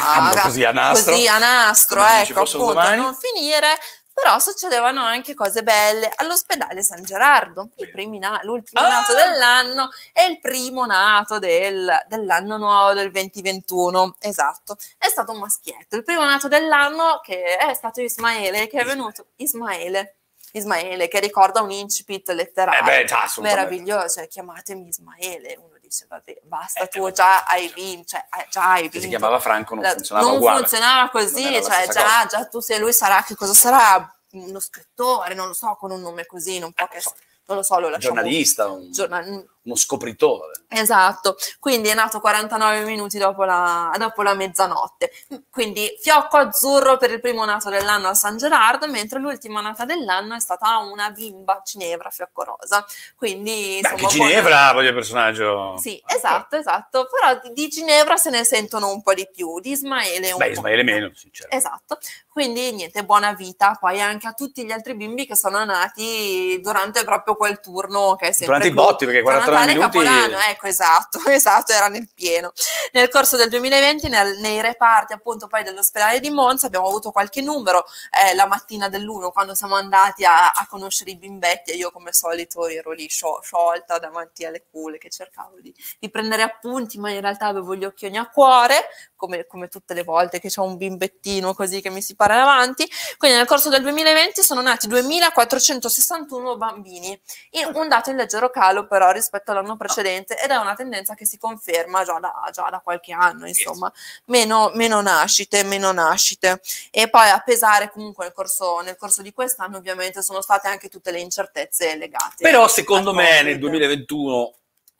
così 0.42 0.64
a 0.64 0.72
nastro. 0.72 1.12
così 1.12 1.28
a 1.28 1.38
nastro, 1.38 2.04
ecco, 2.06 2.40
appunto, 2.40 2.78
a 2.78 2.94
non 2.94 3.14
finire, 3.14 3.78
però 4.14 4.38
succedevano 4.38 5.02
anche 5.02 5.34
cose 5.34 5.62
belle 5.64 6.10
all'ospedale 6.14 6.82
San 6.82 7.02
Gerardo, 7.02 7.70
na- 8.18 8.40
l'ultimo 8.44 8.80
Ah! 8.80 8.88
nato 8.88 9.12
dell'anno 9.12 9.90
e 10.12 10.26
il 10.26 10.38
primo 10.40 10.86
nato 10.86 11.38
del- 11.40 12.04
dell'anno 12.06 12.56
nuovo 12.56 12.92
del 12.94 13.10
2021, 13.10 14.16
esatto, 14.20 14.76
è 14.98 15.08
stato 15.08 15.32
un 15.32 15.40
maschietto, 15.40 15.96
il 15.96 16.04
primo 16.04 16.24
nato 16.24 16.46
dell'anno 16.48 17.20
che 17.22 17.56
è 17.56 17.74
stato 17.74 18.00
Ismaele, 18.00 18.68
che 18.68 18.78
è 18.80 18.84
venuto, 18.84 19.26
Ismaele, 19.36 20.14
Ismaele, 20.52 21.08
che 21.08 21.18
ricorda 21.18 21.60
un 21.62 21.72
incipit 21.72 22.30
letterario. 22.30 22.80
Eh 22.80 22.84
beh. 22.84 23.50
Meraviglioso, 23.56 24.20
cioè, 24.20 24.28
chiamatemi 24.28 24.86
Ismaele, 24.88 25.56
uno 25.58 25.73
dice 25.94 26.06
vabbè 26.08 26.40
basta 26.42 26.80
Eh, 26.82 26.88
tu 26.88 27.06
eh, 27.06 27.12
già 27.12 27.44
hai 27.44 27.72
vinto, 27.74 28.08
cioè, 28.08 28.26
già 28.50 28.72
hai 28.72 28.82
vinto. 28.82 29.00
si 29.00 29.08
chiamava 29.08 29.38
Franco 29.38 29.74
non 29.76 29.84
funzionava 29.84 30.26
non 30.28 30.36
uguale. 30.38 30.58
funzionava 30.58 31.08
così, 31.10 31.50
Non 31.52 31.62
cioè 31.62 31.86
già, 31.88 32.26
già 32.26 32.46
tu 32.46 32.60
sei 32.60 32.80
lui 32.80 32.92
sarà 32.92 33.22
che 33.22 33.34
cosa 33.36 33.54
sarà 33.54 34.08
uno 34.32 34.58
scrittore, 34.58 35.34
non 35.34 35.46
lo 35.46 35.52
so, 35.52 35.76
con 35.78 35.92
un 35.92 36.00
nome 36.00 36.26
così, 36.26 36.58
non 36.58 36.72
può 36.72 36.86
Eh, 36.86 36.88
che 36.88 37.00
so. 37.00 37.14
non 37.46 37.58
lo 37.58 37.62
so, 37.62 37.78
lo 37.78 37.88
lasciamo 37.88 38.16
giornalista, 38.16 38.68
un- 38.68 38.90
giornal- 38.90 39.46
uno 39.64 39.76
scopritore. 39.76 40.52
Esatto, 40.68 41.36
quindi 41.60 41.88
è 41.88 41.94
nato 41.94 42.18
49 42.20 42.84
minuti 42.84 43.16
dopo 43.18 43.44
la, 43.44 43.94
dopo 43.96 44.22
la 44.22 44.34
mezzanotte. 44.34 45.10
Quindi 45.50 45.96
fiocco 46.00 46.36
azzurro 46.36 46.96
per 46.96 47.10
il 47.12 47.20
primo 47.20 47.44
nato 47.44 47.70
dell'anno 47.70 48.08
a 48.08 48.14
San 48.14 48.36
Gerardo, 48.36 48.88
mentre 48.88 49.20
l'ultima 49.20 49.60
nata 49.60 49.84
dell'anno 49.84 50.34
è 50.34 50.40
stata 50.40 50.78
una 50.78 51.10
bimba 51.10 51.62
Ginevra 51.64 52.10
fiocco 52.10 52.42
rosa. 52.42 52.84
Quindi 53.16 53.78
Beh, 53.80 53.90
insomma, 53.90 54.08
Ginevra, 54.08 54.72
voglio 54.72 54.88
il 54.88 54.94
personaggio. 54.94 55.76
Sì, 55.78 56.02
Ah, 56.06 56.14
esatto, 56.16 56.56
esatto. 56.56 57.08
Però 57.10 57.52
di, 57.52 57.68
Ginevra 57.68 58.16
se 58.16 58.30
ne 58.30 58.44
sentono 58.44 58.90
un 58.90 59.00
po' 59.02 59.14
di 59.14 59.28
più, 59.32 59.60
di 59.60 59.70
Ismaele 59.70 60.32
un 60.32 60.38
Beh, 60.38 60.46
po' 60.46 60.52
Ismaele 60.52 60.82
meno. 60.82 61.10
sinceramente. 61.14 61.66
Esatto, 61.66 61.98
quindi 62.28 62.72
niente, 62.72 63.04
buona 63.04 63.32
vita 63.32 63.76
poi 63.80 64.00
anche 64.00 64.26
a 64.26 64.32
tutti 64.32 64.64
gli 64.64 64.72
altri 64.72 64.94
bimbi 64.94 65.24
che 65.26 65.36
sono 65.36 65.64
nati 65.64 66.58
durante 66.60 67.04
proprio 67.04 67.36
quel 67.36 67.60
turno 67.60 68.16
che 68.16 68.28
è 68.28 68.32
sempre 68.32 68.46
Durante 68.46 68.68
i 68.68 68.72
clou. 68.72 68.84
botti, 68.86 69.04
perché 69.04 69.22
Tra 69.22 69.30
49 69.34 69.53
Natale 69.54 69.74
e. 69.74 69.78
Capodanno, 69.78 70.38
ecco, 70.48 70.66
esatto, 70.66 71.20
esatto, 71.28 71.72
era 71.72 71.88
nel 71.88 72.08
pieno. 72.14 72.52
Nel 72.92 73.08
corso 73.08 73.36
del 73.36 73.48
2020, 73.48 74.08
nel- 74.08 74.38
nei 74.38 74.60
reparti 74.60 75.12
appunto 75.12 75.46
poi 75.46 75.62
dell'ospedale 75.62 76.20
di 76.20 76.30
Monza, 76.30 76.66
abbiamo 76.66 76.86
avuto 76.86 77.10
qualche 77.10 77.40
numero 77.40 77.84
eh, 78.10 78.34
la 78.34 78.46
mattina 78.46 78.88
dell'1 78.88 79.30
quando 79.32 79.54
siamo 79.54 79.74
andati 79.74 80.24
a, 80.24 80.52
a 80.52 80.66
conoscere 80.68 81.10
i 81.10 81.16
bimbetti 81.16 81.70
e 81.70 81.76
io 81.76 81.90
come 81.90 82.12
solito 82.12 82.66
ero 82.66 82.92
lì 82.92 83.08
scio- 83.08 83.40
sciolta 83.42 83.98
davanti 83.98 84.44
alle 84.44 84.64
culle 84.70 84.98
che 84.98 85.10
cercavo 85.10 85.60
di, 85.60 85.74
di 85.98 86.10
prendere 86.10 86.42
appunti, 86.42 86.98
ma 86.98 87.10
in 87.10 87.20
realtà 87.20 87.46
avevo 87.46 87.74
gli 87.74 87.84
occhioni 87.84 88.18
a 88.18 88.28
cuore, 88.28 88.88
come, 89.24 89.46
come 89.46 89.68
tutte 89.68 89.94
le 89.94 90.02
volte 90.02 90.38
che 90.38 90.48
c'è 90.48 90.60
un 90.60 90.76
bimbettino 90.76 91.54
così 91.54 91.80
che 91.80 91.90
mi 91.90 92.02
si 92.02 92.14
para 92.14 92.36
davanti. 92.36 92.88
Quindi 93.16 93.36
nel 93.38 93.46
corso 93.46 93.70
del 93.70 93.82
2020 93.82 94.42
sono 94.42 94.60
nati 94.60 94.86
2461 94.86 96.56
bambini, 96.56 97.18
in- 97.50 97.70
un 97.74 97.88
dato 97.88 98.10
in 98.10 98.16
leggero 98.16 98.50
calo 98.50 98.86
però 98.86 99.10
rispetto 99.10 99.50
all'anno 99.50 99.76
precedente 99.76 100.38
ed 100.38 100.50
è 100.50 100.56
una 100.56 100.74
tendenza 100.74 101.14
che 101.14 101.24
si 101.24 101.38
conferma 101.38 102.04
già 102.04 102.18
da, 102.18 102.32
già 102.52 102.68
da 102.70 102.80
qualche 102.80 103.12
anno, 103.12 103.46
insomma, 103.46 103.90
meno, 104.26 104.70
meno 104.74 105.00
nascite, 105.00 105.62
meno 105.64 105.92
nascite. 105.92 106.60
E 106.90 107.08
poi 107.08 107.30
a 107.30 107.40
pesare 107.40 107.90
comunque 107.90 108.24
nel 108.24 108.34
corso, 108.34 108.80
nel 108.80 108.96
corso 108.96 109.22
di 109.22 109.32
quest'anno 109.32 109.78
ovviamente 109.78 110.22
sono 110.22 110.40
state 110.40 110.68
anche 110.68 110.88
tutte 110.88 111.10
le 111.10 111.20
incertezze 111.20 111.96
legate. 111.96 112.42
Però 112.42 112.68
secondo 112.68 113.14
me 113.14 113.42
nel 113.42 113.58
2021 113.58 114.54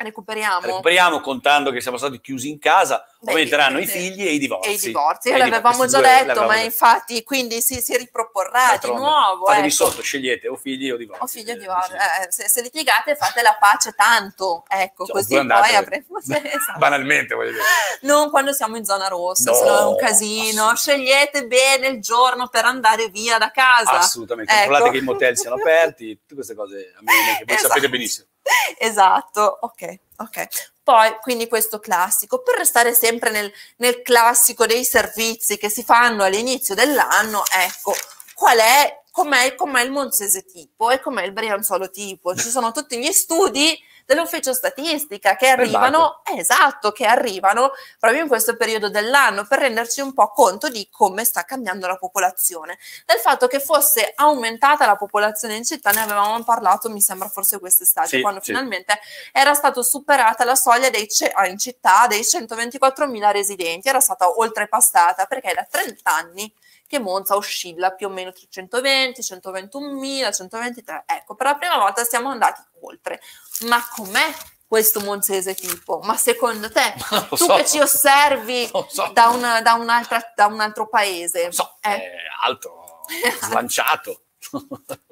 Recuperiamo. 0.04 0.60
Recuperiamo 0.66 1.20
contando 1.20 1.70
che 1.70 1.80
siamo 1.80 1.96
stati 1.96 2.20
chiusi 2.20 2.48
in 2.50 2.58
casa, 2.58 3.04
Beh, 3.20 3.32
aumenteranno 3.32 3.78
i 3.78 3.86
figli 3.86 4.26
e 4.26 4.32
i 4.32 4.38
divorzi. 4.38 4.68
E 4.68 4.72
i 4.72 4.78
divorzi, 4.78 5.30
E 5.30 5.36
l'avevamo 5.38 5.86
già 5.86 6.00
detto, 6.00 6.26
l'avevamo 6.26 6.46
ma 6.46 6.54
detto. 6.54 6.66
infatti 6.66 7.22
quindi 7.24 7.60
si, 7.62 7.80
si 7.80 7.96
riproporrà 7.96 8.60
di 8.64 8.66
D'altronde, 8.72 9.00
nuovo. 9.00 9.46
Fatevi 9.46 9.66
ecco. 9.66 9.74
sotto, 9.76 10.02
scegliete 10.02 10.48
o 10.48 10.56
figli 10.56 10.90
o 10.90 10.96
divorzi. 10.96 11.22
O 11.22 11.26
figlio 11.26 11.52
Eh, 11.52 11.56
di 11.56 11.64
sì. 11.64 11.92
eh, 11.94 12.30
se, 12.30 12.48
se 12.48 12.62
litigate 12.62 13.16
fate 13.16 13.42
la 13.42 13.56
pace 13.58 13.92
tanto, 13.92 14.64
ecco, 14.68 15.06
Cioè, 15.06 15.14
così 15.16 15.28
poi 15.30 15.38
andate- 15.38 15.76
avremo... 15.76 16.18
esatto. 16.20 16.78
Banalmente, 16.78 17.34
voglio 17.34 17.50
dire. 17.52 17.62
Non 18.02 18.30
quando 18.30 18.52
siamo 18.52 18.76
in 18.76 18.84
zona 18.84 19.08
rossa, 19.08 19.50
No, 19.50 19.56
se 19.56 19.64
no 19.64 19.78
è 19.78 19.84
un 19.84 19.96
casino. 19.96 20.74
Scegliete 20.74 21.46
bene 21.46 21.86
il 21.88 22.00
giorno 22.00 22.48
per 22.48 22.64
andare 22.64 23.08
via 23.08 23.38
da 23.38 23.50
casa. 23.50 23.92
Assolutamente. 23.92 24.52
Ecco. 24.52 24.60
Controllate 24.64 24.90
che 24.90 24.98
i 25.02 25.06
motel 25.06 25.36
siano 25.38 25.56
aperti, 25.56 26.18
tutte 26.20 26.34
queste 26.34 26.54
cose 26.54 26.92
a 26.96 27.00
me, 27.02 27.12
che 27.38 27.44
voi 27.44 27.54
Esatto. 27.56 27.68
sapete 27.68 27.88
benissimo. 27.88 28.26
Esatto, 28.78 29.58
ok, 29.60 29.98
ok. 30.16 30.46
Poi, 30.82 31.16
quindi 31.22 31.48
questo 31.48 31.78
classico, 31.78 32.42
per 32.42 32.56
restare 32.58 32.92
sempre 32.94 33.30
nel, 33.30 33.50
nel 33.76 34.02
classico 34.02 34.66
dei 34.66 34.84
servizi 34.84 35.56
che 35.56 35.70
si 35.70 35.82
fanno 35.82 36.24
all'inizio 36.24 36.74
dell'anno, 36.74 37.42
ecco, 37.50 37.94
qual 38.34 38.58
è, 38.58 39.02
com'è, 39.10 39.54
com'è 39.54 39.82
il 39.82 39.90
Monzese 39.90 40.44
tipo 40.44 40.90
e 40.90 41.00
com'è 41.00 41.24
il 41.24 41.32
Brianzolo 41.32 41.88
tipo? 41.90 42.34
Ci 42.34 42.50
sono 42.50 42.70
tutti 42.72 42.98
gli 42.98 43.12
studi 43.12 43.78
dell'ufficio 44.04 44.52
statistica 44.52 45.36
che 45.36 45.48
arrivano, 45.48 46.22
eh, 46.24 46.38
esatto, 46.38 46.92
che 46.92 47.04
arrivano 47.04 47.72
proprio 47.98 48.22
in 48.22 48.28
questo 48.28 48.56
periodo 48.56 48.90
dell'anno 48.90 49.44
per 49.46 49.60
renderci 49.60 50.00
un 50.00 50.12
po' 50.12 50.28
conto 50.28 50.68
di 50.68 50.88
come 50.90 51.24
sta 51.24 51.44
cambiando 51.44 51.86
la 51.86 51.96
popolazione. 51.96 52.78
Del 53.06 53.18
fatto 53.18 53.46
che 53.46 53.60
fosse 53.60 54.12
aumentata 54.14 54.86
la 54.86 54.96
popolazione 54.96 55.56
in 55.56 55.64
città, 55.64 55.90
ne 55.90 56.02
avevamo 56.02 56.42
parlato, 56.44 56.90
mi 56.90 57.00
sembra 57.00 57.28
forse 57.28 57.58
quest'estate, 57.58 58.08
Sì, 58.08 58.20
quando 58.20 58.40
sì. 58.40 58.46
finalmente 58.46 58.98
era 59.32 59.54
stata 59.54 59.82
superata 59.82 60.44
la 60.44 60.54
soglia 60.54 60.90
dei 60.90 61.08
ah, 61.32 61.46
in 61.46 61.58
città 61.58 62.06
dei 62.06 62.20
124.000 62.20 63.30
residenti, 63.32 63.88
era 63.88 64.00
stata 64.00 64.38
oltrepassata 64.38 65.26
perché 65.26 65.52
da 65.54 65.66
30 65.68 66.14
anni 66.14 66.52
che 66.86 66.98
Monza 66.98 67.34
oscilla 67.36 67.92
più 67.92 68.06
o 68.06 68.10
meno 68.10 68.32
tra 68.32 68.46
120, 68.48 69.20
121.000, 69.20 70.32
123. 70.34 71.04
Ecco, 71.06 71.34
per 71.34 71.46
la 71.46 71.54
prima 71.56 71.78
volta 71.78 72.04
siamo 72.04 72.28
andati 72.30 72.62
oltre. 72.82 73.20
Ma 73.66 73.82
com'è 73.94 74.32
questo 74.66 75.00
monzese 75.00 75.54
tipo? 75.54 76.00
Ma 76.02 76.16
secondo 76.16 76.70
te, 76.70 76.94
lo 77.10 77.26
tu 77.28 77.36
so. 77.36 77.54
che 77.56 77.66
ci 77.66 77.78
osservi 77.80 78.68
so. 78.88 79.10
da, 79.12 79.28
una- 79.28 79.60
da 79.62 79.74
un'altra- 79.74 80.32
da 80.34 80.46
un 80.46 80.60
altro 80.60 80.88
paese, 80.88 81.52
so, 81.52 81.76
eh, 81.80 81.90
è 81.96 82.12
alto, 82.44 83.02
slanciato. 83.42 84.22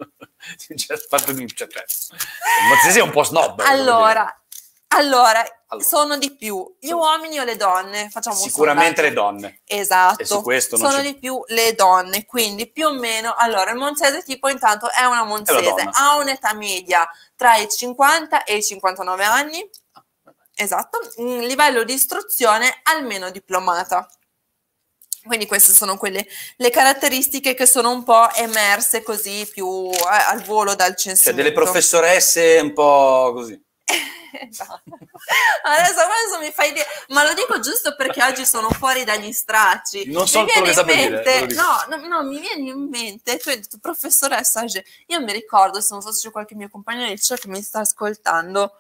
Cioè, 0.76 0.96
fatto 0.98 1.30
di- 1.32 1.46
cioè, 1.54 1.68
cioè, 1.68 1.84
il 1.86 2.66
Mozzese 2.68 2.98
è 2.98 3.02
un 3.02 3.12
po' 3.12 3.22
snob. 3.22 3.56
dire. 3.62 3.68
allora, 3.68 4.41
allora, 4.94 5.44
Allora. 5.68 5.86
sono 5.86 6.18
di 6.18 6.34
più 6.36 6.76
gli 6.78 6.90
uomini 6.90 7.38
o 7.38 7.44
le 7.44 7.56
donne? 7.56 8.08
Facciamo 8.10 8.36
Sicuramente 8.36 9.02
le 9.02 9.12
donne. 9.12 9.60
Esatto, 9.64 10.22
E 10.22 10.24
su 10.26 10.42
questo 10.42 10.76
non 10.76 10.90
sono 10.90 11.02
di 11.02 11.14
più 11.18 11.42
le 11.48 11.74
donne, 11.74 12.24
quindi 12.26 12.70
più 12.70 12.86
o 12.86 12.92
meno, 12.92 13.34
allora 13.36 13.70
il 13.70 13.76
monzese 13.76 14.22
tipo 14.22 14.48
intanto 14.48 14.90
è 14.90 15.04
una 15.04 15.24
monzese, 15.24 15.74
ha 15.90 16.16
un'età 16.16 16.52
media 16.54 17.08
tra 17.36 17.56
i 17.56 17.68
50 17.68 18.44
e 18.44 18.56
i 18.56 18.62
59 18.62 19.24
anni, 19.24 19.70
esatto, 20.54 20.98
un 21.16 21.38
livello 21.40 21.82
di 21.84 21.94
istruzione 21.94 22.80
almeno 22.84 23.30
diplomata. 23.30 24.06
Quindi 25.24 25.46
queste 25.46 25.72
sono 25.72 25.96
quelle 25.96 26.26
le 26.56 26.70
caratteristiche 26.70 27.54
che 27.54 27.64
sono 27.64 27.90
un 27.90 28.02
po' 28.02 28.28
emerse 28.34 29.04
così 29.04 29.48
più 29.48 29.88
eh, 29.92 29.98
al 30.04 30.42
volo 30.42 30.74
dal 30.74 30.96
Cioè, 30.96 31.14
censimento. 31.14 31.42
delle 31.42 31.54
professoresse 31.54 32.58
un 32.60 32.72
po' 32.72 33.30
così. 33.32 33.70
Adesso, 35.64 36.00
adesso 36.00 36.38
mi 36.40 36.50
fai 36.50 36.72
dire, 36.72 36.86
ma 37.08 37.22
lo 37.22 37.34
dico 37.34 37.60
giusto 37.60 37.94
perché 37.94 38.22
oggi 38.24 38.44
sono 38.44 38.70
fuori 38.70 39.04
dagli 39.04 39.30
stracci. 39.32 40.10
Non 40.10 40.26
so 40.26 40.40
Mi 40.40 40.52
viene 40.52 40.70
in 40.72 40.84
dire, 40.84 41.10
mente, 41.10 41.46
dico. 41.46 41.62
no, 41.62 41.96
no, 41.96 42.08
no, 42.08 42.24
mi 42.24 42.40
viene 42.40 42.70
in 42.70 42.88
mente, 42.88 43.36
tu 43.36 43.50
hai 43.50 43.60
detto 43.60 43.78
professoressa, 43.80 44.64
io 45.06 45.20
mi 45.20 45.32
ricordo, 45.32 45.80
se 45.80 45.88
non 45.92 46.02
so 46.02 46.10
se 46.12 46.26
c'è 46.26 46.32
qualche 46.32 46.54
mio 46.54 46.68
compagno 46.68 47.04
di 47.04 47.10
liceo 47.10 47.36
che 47.36 47.48
mi 47.48 47.62
sta 47.62 47.80
ascoltando, 47.80 48.72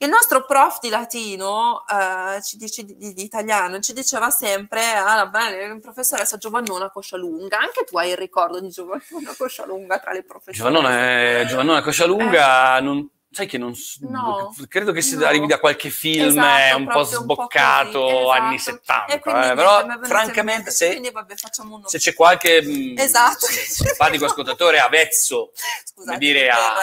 il 0.00 0.08
nostro 0.08 0.44
prof 0.44 0.78
di 0.80 0.90
latino, 0.90 1.84
eh, 1.88 2.40
ci 2.42 2.56
dice, 2.56 2.84
di, 2.84 3.14
di 3.14 3.22
italiano, 3.24 3.80
ci 3.80 3.92
diceva 3.92 4.30
sempre, 4.30 4.94
ah, 4.94 5.26
bene, 5.26 5.80
professoressa 5.80 6.36
Giovannona 6.36 6.90
Coscialunga, 6.90 7.58
anche 7.58 7.84
tu 7.84 7.98
hai 7.98 8.10
il 8.10 8.16
ricordo 8.16 8.60
di 8.60 8.68
Giovannona 8.68 9.34
Coscialunga 9.36 9.98
tra 9.98 10.12
le 10.12 10.22
professoresse. 10.22 10.62
Giovannone, 10.62 11.46
Giovannone 11.48 11.82
Coscialunga, 11.82 12.80
non, 12.80 13.08
sai 13.30 13.46
che 13.46 13.58
non. 13.58 13.74
No. 14.00 14.54
credo 14.68 14.92
che 14.92 15.00
si 15.02 15.16
No. 15.16 15.26
arrivi 15.26 15.46
da 15.46 15.58
qualche 15.58 15.90
film 15.90 16.28
Esatto, 16.28 16.76
un 16.76 16.84
po' 16.86 16.90
proprio 16.92 17.20
un 17.20 17.26
po' 17.26 17.34
sboccato 17.34 18.00
così, 18.00 18.14
esatto. 18.16 18.30
anni 18.30 18.54
E 18.54 18.58
70, 18.58 19.18
quindi 19.20 19.40
eh, 19.48 19.54
però 19.54 19.78
francamente 20.02 20.42
mente, 20.42 20.70
se, 20.70 20.88
quindi 20.90 21.10
vabbè, 21.10 21.34
facciamo 21.36 21.74
uno 21.76 21.88
se 21.88 21.98
c'è 21.98 22.14
qualche 22.14 22.62
mh, 22.62 22.98
Esatto. 22.98 23.46
simpatico 23.46 24.24
ascoltatore 24.24 24.78
avvezzo 24.78 25.52
Scusate, 25.84 26.18
dire, 26.18 26.40
per- 26.46 26.50
a, 26.50 26.74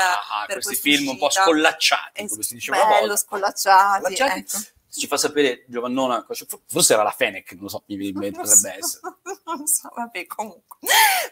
a 0.41 0.45
per 0.45 0.61
questi 0.61 0.75
film 0.75 1.09
un 1.09 1.17
po' 1.17 1.25
uscita. 1.27 1.43
scollacciati, 1.45 2.27
come 2.27 2.43
si 2.43 2.53
diceva 2.55 2.77
una 2.77 2.85
bello, 2.87 2.99
volta. 3.07 3.15
scollacciati, 3.17 4.01
Scollacciati. 4.01 4.39
ecco. 4.39 4.57
Se 4.95 5.01
ci 5.01 5.07
fa 5.07 5.17
sapere 5.17 5.65
Giovannona, 5.67 6.25
forse 6.25 6.93
era 6.93 7.03
la 7.03 7.11
Fenech, 7.11 7.51
non 7.51 7.63
lo 7.63 7.67
so, 7.67 7.83
mi, 7.87 7.97
mi 7.97 8.13
potrebbe 8.13 8.45
so, 8.47 8.67
essere. 8.69 9.01
non 9.43 9.67
so, 9.67 9.91
vabbè, 9.93 10.25
comunque. 10.25 10.77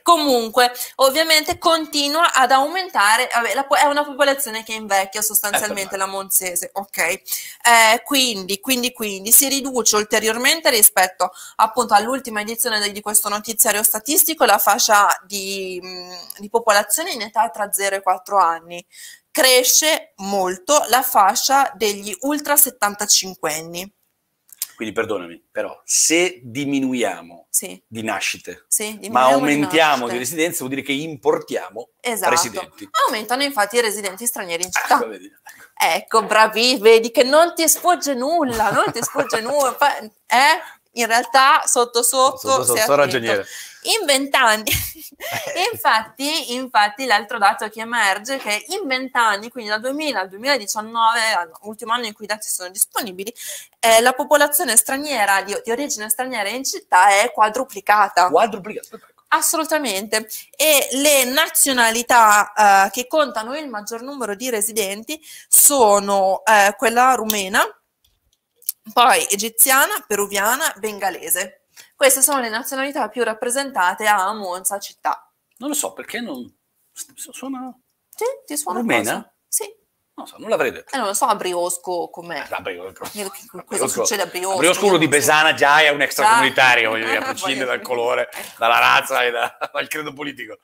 Comunque, 0.01 0.74
ovviamente 0.96 1.58
continua 1.58 2.34
ad 2.34 2.51
aumentare, 2.51 3.29
vabbè, 3.34 3.53
la 3.53 3.65
è 3.67 3.86
una 3.86 4.03
popolazione 4.03 4.63
che 4.63 4.74
invecchia 4.74 5.22
sostanzialmente 5.22 5.96
Eh, 5.96 5.98
la 5.98 6.08
monzese, 6.08 6.72
ok? 6.74 6.98
Eh, 6.98 7.22
quindi, 8.03 8.60
quindi, 8.60 8.91
quindi 8.91 9.32
si 9.32 9.48
riduce 9.48 9.96
ulteriormente 9.96 10.70
rispetto 10.70 11.32
appunto 11.55 11.93
all'ultima 11.93 12.41
edizione 12.41 12.91
di, 12.91 13.00
questo 13.00 13.29
notiziario 13.29 13.82
statistico 13.82 14.43
la 14.43 14.58
fascia 14.58 15.08
di, 15.25 15.82
di 16.38 16.50
popolazione 16.50 17.13
in 17.13 17.22
età 17.22 17.50
tra 17.50 17.72
0 17.72 17.96
e 17.96 18.01
4 18.01 18.38
anni. 18.38 18.86
Cresce 19.34 20.13
molto 20.18 20.86
la 20.90 21.02
fascia 21.02 21.72
degli 21.75 22.16
ultra 22.22 22.56
75 22.56 23.52
anni. 23.52 23.92
Quindi 24.75 24.94
perdonami, 24.94 25.44
però 25.52 25.82
se 25.84 26.40
diminuiamo 26.44 27.48
Sì, 27.50 27.82
di 27.88 28.04
nascite, 28.04 28.66
sì, 28.68 28.84
ma 28.84 29.00
diminuiamo 29.00 29.28
le 29.28 29.34
aumentiamo 29.34 29.90
nascite. 29.96 30.12
di 30.12 30.18
residenze, 30.20 30.58
vuol 30.60 30.70
dire 30.70 30.82
che 30.84 30.92
importiamo 30.92 31.90
Esatto. 32.00 32.30
residenti. 32.30 32.88
Aumentano 33.08 33.42
infatti 33.42 33.78
i 33.78 33.82
residenti 33.82 34.28
stranieri 34.28 34.66
in 34.66 34.72
città. 34.72 34.98
Ecco, 34.98 35.08
vedi. 35.08 35.32
Ecco, 35.75 36.24
bravi, 36.25 36.78
vedi 36.78 37.10
che 37.10 37.24
non 37.24 37.56
ti 37.56 37.68
sfugge 37.68 38.13
nulla, 38.13 38.70
non 38.70 38.92
ti 38.92 39.02
sfugge 39.02 39.42
nulla. 39.42 39.98
Eh? 40.00 40.12
In 40.94 41.08
realtà, 41.08 41.63
sotto 41.66 42.04
sotto, 42.04 42.38
Sotto, 42.38 42.75
sotto, 42.75 42.94
ragioniere. 42.96 43.48
In 43.84 44.06
vent'anni, 44.06 44.72
infatti, 45.72 46.54
infatti, 46.54 47.06
l'altro 47.06 47.38
dato 47.38 47.68
che 47.70 47.82
emerge 47.82 48.36
è 48.36 48.40
che 48.40 48.66
in 48.70 48.88
vent'anni, 48.88 49.50
quindi 49.50 49.70
dal 49.70 49.82
2000 49.82 50.20
al 50.20 50.30
2019, 50.30 51.20
l'ultimo 51.63 51.94
anno 51.94 52.06
in 52.06 52.13
cui 52.13 52.25
i 52.25 52.28
dati 52.28 52.48
sono 52.48 52.70
disponibili, 52.70 53.34
eh, 53.80 54.02
la 54.02 54.13
popolazione 54.13 54.78
straniera 54.78 55.42
di, 55.42 55.56
di 55.63 55.72
origine 55.72 56.10
straniera 56.10 56.50
in 56.50 56.63
città 56.63 57.10
è 57.10 57.32
quadruplicata. 57.32 58.30
Quadruplicato. 58.30 58.96
ecco. 58.96 59.12
Assolutamente. 59.34 60.30
E 60.56 60.90
le 60.92 61.25
nazionalità 61.25 62.86
eh, 62.86 62.90
che 62.92 63.08
contano 63.08 63.58
il 63.58 63.68
maggior 63.68 64.02
numero 64.02 64.36
di 64.36 64.50
residenti 64.50 65.20
sono 65.48 66.44
eh, 66.46 66.75
quella 66.78 67.16
rumena, 67.16 67.63
poi 68.94 69.25
egiziana, 69.30 70.04
peruviana, 70.08 70.72
bengalese. 70.78 71.62
Queste 72.04 72.22
sono 72.22 72.42
le 72.42 72.50
nazionalità 72.50 73.08
più 73.08 73.24
rappresentate 73.24 74.08
a 74.08 74.34
Monza 74.34 74.78
città. 74.78 75.34
Non 75.60 75.70
lo 75.70 75.74
so 75.74 75.94
perché 75.94 76.20
non. 76.20 76.54
Suona. 76.92 77.74
Sì, 78.10 78.26
ti 78.46 78.58
suona 78.58 78.80
Rumena? 78.80 79.14
cosa? 79.14 79.36
Sì. 79.48 79.64
Non 80.15 80.27
so, 80.27 80.36
non 80.38 80.50
l'avrei 80.50 80.72
detto. 80.72 80.93
Eh, 80.93 80.98
non 81.00 81.08
lo 81.08 81.13
so 81.15 81.25
a 81.25 81.36
Briosco 81.36 82.08
com'è. 82.12 82.46
Ah, 82.48 82.60
Briosco. 82.60 83.03
Cosa 83.03 83.62
Briosco- 83.65 83.88
succede 83.88 84.22
a 84.22 84.25
Briosco? 84.27 84.58
Briosco 84.60 84.82
Io 84.84 84.89
uno 84.89 84.98
di 85.00 85.05
so. 85.05 85.10
Besana 85.10 85.53
già 85.55 85.82
è 85.82 85.89
un 85.89 86.01
extracomunitario, 86.03 86.84
Già. 86.84 86.89
voglio 86.89 87.05
dire, 87.05 87.17
a 87.17 87.24
prescindere 87.34 87.65
dal 87.65 87.82
colore, 87.82 88.29
dalla 88.60 88.77
razza 88.77 89.24
e 89.24 89.32
da- 89.32 89.58
dal 89.74 89.88
credo 89.88 90.13
politico. 90.13 90.60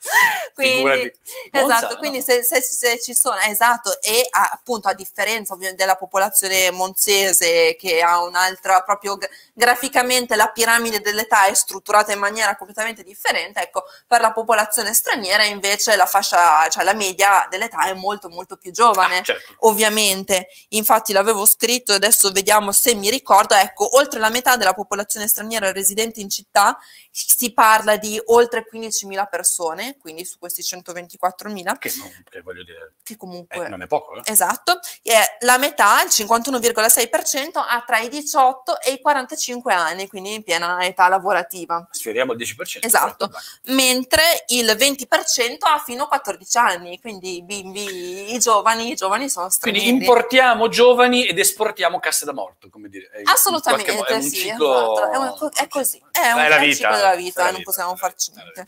Quindi, 0.54 1.12
esatto, 1.52 1.68
Monza, 1.68 1.96
quindi 1.98 2.18
no. 2.20 2.24
se, 2.24 2.44
se- 2.44 2.62
se 2.62 3.00
ci 3.02 3.16
sono, 3.16 3.38
esatto, 3.40 4.00
e 4.02 4.28
a- 4.30 4.50
appunto 4.54 4.88
a 4.88 4.94
differenza 4.94 5.54
ovviamente 5.54 5.82
della 5.84 5.96
popolazione 5.98 6.70
monzese 6.72 7.76
che 7.76 8.02
ha 8.02 8.22
un'altra, 8.22 8.82
proprio 8.82 9.18
gra- 9.18 9.30
graficamente 9.54 10.36
la 10.36 10.48
piramide 10.50 11.02
dell'età 11.02 11.46
è 11.46 11.54
strutturata 11.56 12.12
in 12.12 12.20
maniera 12.20 12.56
completamente 12.56 13.04
differente, 13.04 13.62
ecco, 13.62 13.84
per 14.06 14.22
la 14.22 14.32
popolazione 14.32 14.94
straniera 14.94 15.44
invece 15.44 15.96
la 15.96 16.06
fascia, 16.06 16.68
cioè 16.70 16.84
la 16.84 16.94
media 16.94 17.48
dell'età 17.50 17.86
è 17.88 17.94
molto 17.94 18.30
molto 18.30 18.56
più 18.58 18.72
giovane. 18.72 19.18
Ah, 19.18 19.24
certo. 19.24 19.38
Certo. 19.40 19.68
ovviamente, 19.68 20.48
infatti 20.70 21.14
l'avevo 21.14 21.46
scritto 21.46 21.94
adesso 21.94 22.32
vediamo 22.32 22.72
se 22.72 22.96
mi 22.96 23.10
ricordo, 23.10 23.56
ecco, 23.56 23.98
oltre 23.98 24.20
la 24.20 24.30
metà 24.30 24.56
della 24.58 24.74
popolazione 24.74 25.28
straniera 25.28 25.72
residente 25.72 26.20
in 26.20 26.30
città 26.30 26.78
si 27.12 27.52
parla 27.54 27.98
di 27.98 28.22
oltre 28.28 28.66
15.000 28.72 29.28
persone, 29.30 29.98
quindi 30.00 30.26
su 30.26 30.38
questi 30.38 30.62
124.000, 30.62 31.78
Che, 31.78 31.92
non- 31.98 32.24
che 32.30 32.42
voglio 32.42 32.64
dire, 32.64 32.94
che 33.04 33.14
eh, 33.14 33.18
comunque... 33.18 33.68
non 33.68 33.82
è 33.82 33.88
poco, 33.88 34.16
eh? 34.16 34.22
Esatto, 34.26 34.80
e 35.02 35.14
la 35.42 35.58
metà, 35.58 36.02
il 36.04 36.10
51,6%, 36.10 37.58
ha 37.68 37.84
tra 37.86 38.00
i 38.00 38.10
18 38.10 38.80
e 38.82 38.94
i 38.94 39.02
45 39.02 39.74
anni, 39.74 40.08
quindi 40.08 40.36
in 40.36 40.44
piena 40.44 40.84
età 40.86 41.08
lavorativa, 41.08 41.88
Sfioriamo 41.92 42.34
il 42.34 42.40
10%. 42.40 42.80
Esatto. 42.82 43.28
Dai. 43.28 43.76
mentre 43.76 44.24
il 44.48 44.68
20% 44.78 45.58
ha 45.60 45.80
fino 45.80 46.04
a 46.04 46.08
14 46.08 46.58
anni, 46.58 47.00
quindi 47.00 47.38
i 47.38 47.44
bimbi, 47.44 48.34
i 48.34 48.40
giovani, 48.40 48.92
i 48.92 48.96
giovani 48.96 49.29
sono 49.30 49.50
Quindi 49.60 49.88
importiamo 49.88 50.68
giovani 50.68 51.26
ed 51.26 51.40
esportiamo 51.40 52.00
casse 52.00 52.26
da 52.26 52.34
morto, 52.34 52.70
come 52.70 52.90
dire. 52.90 53.10
È 53.10 53.22
Assolutamente 53.26 53.92
modo- 53.92 54.06
è 54.08 54.14
un 54.16 54.22
sì, 54.22 54.36
ciclo- 54.36 55.12
è, 55.12 55.16
un- 55.18 55.50
è 55.54 55.68
così, 55.68 56.02
è, 56.12 56.32
un, 56.32 56.40
È 56.40 56.60
vita, 56.60 56.76
ciclo 56.76 56.96
della 56.96 57.16
vita, 57.16 57.44
non 57.44 57.52
vita, 57.52 57.64
possiamo 57.64 57.96
farci 57.96 58.32
niente. 58.34 58.66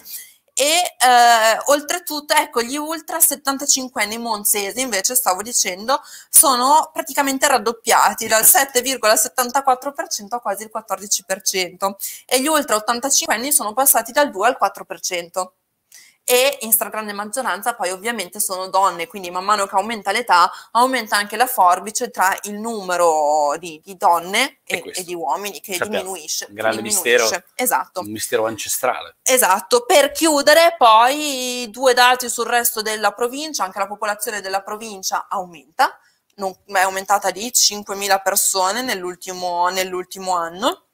E 0.53 0.96
eh, 1.00 1.58
oltretutto, 1.68 2.34
ecco, 2.34 2.62
gli 2.62 2.75
ultra 2.75 3.20
75 3.20 4.03
anni 4.03 4.18
monzesi, 4.18 4.82
invece, 4.82 5.15
stavo 5.15 5.41
dicendo, 5.41 6.01
sono 6.30 6.89
praticamente 6.94 7.48
raddoppiati 7.48 8.27
dal 8.27 8.44
7,74% 8.44 10.25
a 10.36 10.39
quasi 10.39 10.63
il 10.63 10.70
14%, 10.72 11.96
e 12.25 12.41
gli 12.41 12.48
ultra 12.48 12.75
85 12.75 13.34
anni 13.34 13.51
sono 13.51 13.74
passati 13.74 14.12
dal 14.12 14.30
2 14.30 14.48
al 14.48 14.58
4%. 14.60 15.51
E 16.24 16.60
in 16.62 16.72
stragrande 16.72 17.13
maggioranza 17.13 17.74
poi 17.74 17.90
ovviamente 17.90 18.40
sono 18.40 18.68
donne, 18.68 19.08
quindi 19.08 19.30
man 19.32 19.44
mano 19.44 19.66
che 19.66 19.75
aumenta 19.75 20.12
l'età 20.12 20.50
aumenta 20.72 21.18
anche 21.18 21.36
la 21.36 21.48
forbice 21.48 22.10
tra 22.10 22.38
il 22.44 22.54
numero 22.54 23.56
di, 23.58 23.82
di 23.84 23.98
donne 23.98 24.60
E 24.63 24.84
e, 24.94 25.04
di 25.04 25.13
uomini 25.16 25.60
che 25.60 25.74
Sappiamo, 25.74 25.98
diminuisce. 26.04 26.46
un 26.48 26.54
grande 26.56 26.82
diminuisce. 26.84 27.10
mistero. 27.10 27.44
Esatto. 27.56 28.00
Un 28.01 28.12
mistero 28.12 28.46
ancestrale. 28.46 29.18
Esatto, 29.24 29.84
per 29.86 30.12
chiudere 30.12 30.75
poi 30.78 31.68
due 31.70 31.94
dati 31.94 32.30
sul 32.30 32.46
resto 32.46 32.82
della 32.82 33.12
provincia, 33.12 33.63
anche 33.63 33.80
la 33.80 33.88
popolazione 33.88 34.40
della 34.42 34.62
provincia 34.62 35.28
aumenta, 35.28 35.98
non- 36.36 36.56
è 36.66 36.80
aumentata 36.80 37.32
di 37.32 37.51
5.000 37.51 38.20
persone 38.22 38.82
nell'ultimo, 38.84 39.68
nell'ultimo 39.70 40.36
anno. 40.38 40.86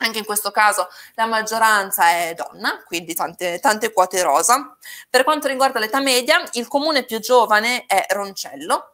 Anche 0.00 0.18
in 0.18 0.24
questo 0.24 0.50
caso 0.50 0.88
la 1.14 1.26
maggioranza 1.26 2.10
è 2.10 2.34
donna, 2.34 2.82
quindi 2.84 3.14
tante, 3.14 3.58
tante 3.58 3.92
quote 3.92 4.22
rosa. 4.22 4.76
Per 5.10 5.24
quanto 5.24 5.48
riguarda 5.48 5.80
l'età 5.80 6.00
media, 6.00 6.40
il 6.52 6.68
comune 6.68 7.04
più 7.04 7.18
giovane 7.18 7.84
è 7.86 8.06
Roncello. 8.10 8.92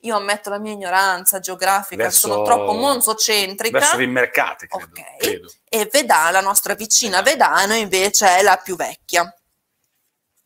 Io 0.00 0.16
ammetto 0.16 0.50
la 0.50 0.58
mia 0.58 0.72
ignoranza 0.72 1.38
geografica, 1.38 2.04
Verso- 2.04 2.28
sono 2.28 2.42
troppo 2.42 2.72
monzocentrica. 2.72 3.78
Verso 3.78 4.00
i 4.00 4.06
mercati, 4.06 4.66
credo. 4.66 4.84
Ok. 4.84 5.16
credo. 5.16 5.52
E 5.68 5.88
Vedano, 5.90 6.30
la 6.32 6.40
nostra 6.40 6.74
vicina 6.74 7.22
Vedano, 7.22 7.74
invece 7.74 8.36
è 8.36 8.42
la 8.42 8.56
più 8.56 8.76
vecchia. 8.76 9.32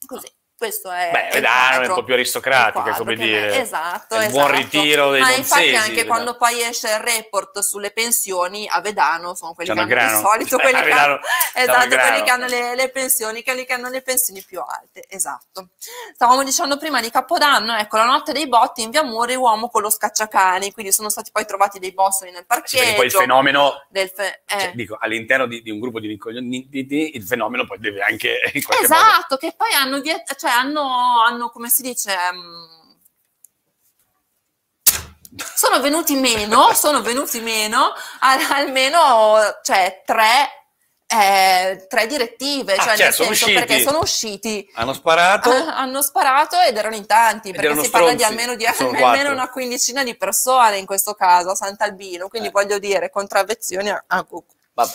Così, 0.06 0.30
questo 0.60 0.90
è. 0.90 1.08
Beh, 1.10 1.28
Vedano 1.32 1.80
è 1.84 1.86
un 1.88 1.94
po' 1.94 2.04
più 2.04 2.12
aristocratica, 2.12 2.92
come 2.92 3.16
dire. 3.16 3.58
Esatto, 3.62 4.14
È 4.16 4.18
esatto. 4.26 4.32
buon 4.32 4.50
ritiro 4.54 5.10
dei 5.10 5.22
Ma 5.22 5.32
infatti 5.32 5.60
monzesi, 5.62 5.74
anche 5.76 5.90
Vedano. 6.02 6.08
quando 6.08 6.36
poi 6.36 6.62
esce 6.62 6.88
il 6.88 6.98
report 6.98 7.60
sulle 7.60 7.90
pensioni 7.92 8.68
a 8.68 8.82
Vedano 8.82 9.34
sono 9.34 9.54
quelli 9.54 9.70
C'hanno 9.70 9.86
che 9.86 9.94
hanno 9.94 10.02
grano. 10.02 10.18
di 10.18 10.26
solito 10.50 10.58
quelli 10.58 10.76
A 10.76 10.80
che 10.82 10.88
Vedano 10.88 11.20
esatto, 11.54 11.88
quelli 11.96 12.22
che 12.22 12.30
hanno 12.30 12.46
le, 12.46 12.74
le 12.74 12.90
pensioni, 12.90 13.42
quelli 13.42 13.64
che 13.64 13.72
hanno 13.72 13.88
le 13.88 14.02
pensioni 14.02 14.42
più 14.42 14.60
alte, 14.60 15.06
esatto. 15.08 15.68
Stavamo 16.14 16.44
dicendo 16.44 16.76
prima 16.76 17.00
di 17.00 17.10
Capodanno, 17.10 17.74
ecco, 17.78 17.96
la 17.96 18.04
notte 18.04 18.32
dei 18.32 18.46
botti 18.46 18.82
in 18.82 18.90
via 18.90 19.02
Muri, 19.02 19.36
uomo 19.36 19.70
con 19.70 19.80
lo 19.80 19.88
scacciacani, 19.88 20.72
quindi 20.72 20.92
sono 20.92 21.08
stati 21.08 21.30
poi 21.32 21.46
trovati 21.46 21.78
dei 21.78 21.92
bossoli 21.94 22.32
nel 22.32 22.40
Sì, 22.40 22.46
parcheggio. 22.46 22.94
poi 22.96 23.06
il 23.06 23.12
fenomeno, 23.12 23.86
fe- 23.90 24.42
eh. 24.46 24.58
cioè, 24.60 24.72
dico, 24.74 24.98
all'interno 25.00 25.46
di, 25.46 25.62
di 25.62 25.70
un 25.70 25.80
gruppo 25.80 26.00
di 26.00 26.06
rincoglioniti, 26.08 27.16
il 27.16 27.22
fenomeno 27.24 27.64
poi 27.64 27.78
deve 27.78 28.02
anche 28.02 28.40
in 28.52 28.62
qualche 28.62 28.86
modo... 28.86 29.00
Esatto, 29.02 29.36
che 29.38 29.54
poi 29.56 29.72
hanno, 29.72 30.00
viet- 30.00 30.34
cioè 30.36 30.49
hanno, 30.50 31.22
hanno, 31.24 31.50
come 31.50 31.68
si 31.70 31.82
dice, 31.82 32.14
mm, 32.32 32.78
sono 35.54 35.80
venuti 35.80 36.14
meno, 36.16 36.72
sono 36.74 37.02
venuti 37.02 37.40
meno, 37.40 37.92
al- 38.20 38.46
almeno, 38.50 39.36
cioè, 39.62 40.02
tre, 40.04 40.48
eh, 41.06 41.86
tre 41.88 42.06
direttive, 42.06 42.74
Ah, 42.74 42.82
cioè 42.82 42.96
nel 42.96 43.12
sono 43.12 43.28
senso 43.28 43.44
usciti. 43.46 43.52
perché 43.52 43.80
sono 43.82 43.98
usciti. 44.00 44.70
Hanno 44.74 44.92
sparato, 44.92 45.50
Ah, 45.50 45.76
hanno 45.78 46.02
sparato 46.02 46.58
ed 46.60 46.76
erano 46.76 46.96
in 46.96 47.06
tanti, 47.06 47.52
perché 47.52 47.82
si 47.82 47.90
parla 47.90 48.14
di 48.14 48.24
almeno, 48.24 48.54
di 48.56 48.66
almeno 48.66 49.30
una 49.32 49.50
quindicina 49.50 50.02
di 50.02 50.16
persone 50.16 50.78
in 50.78 50.86
questo 50.86 51.14
caso 51.14 51.50
a 51.50 51.54
Sant'Albino, 51.54 52.28
quindi 52.28 52.48
Eh. 52.48 52.52
voglio 52.52 52.78
dire, 52.78 53.10
contravvezioni 53.10 53.88
a, 53.90 54.02
a 54.06 54.26
vabbè, 54.72 54.92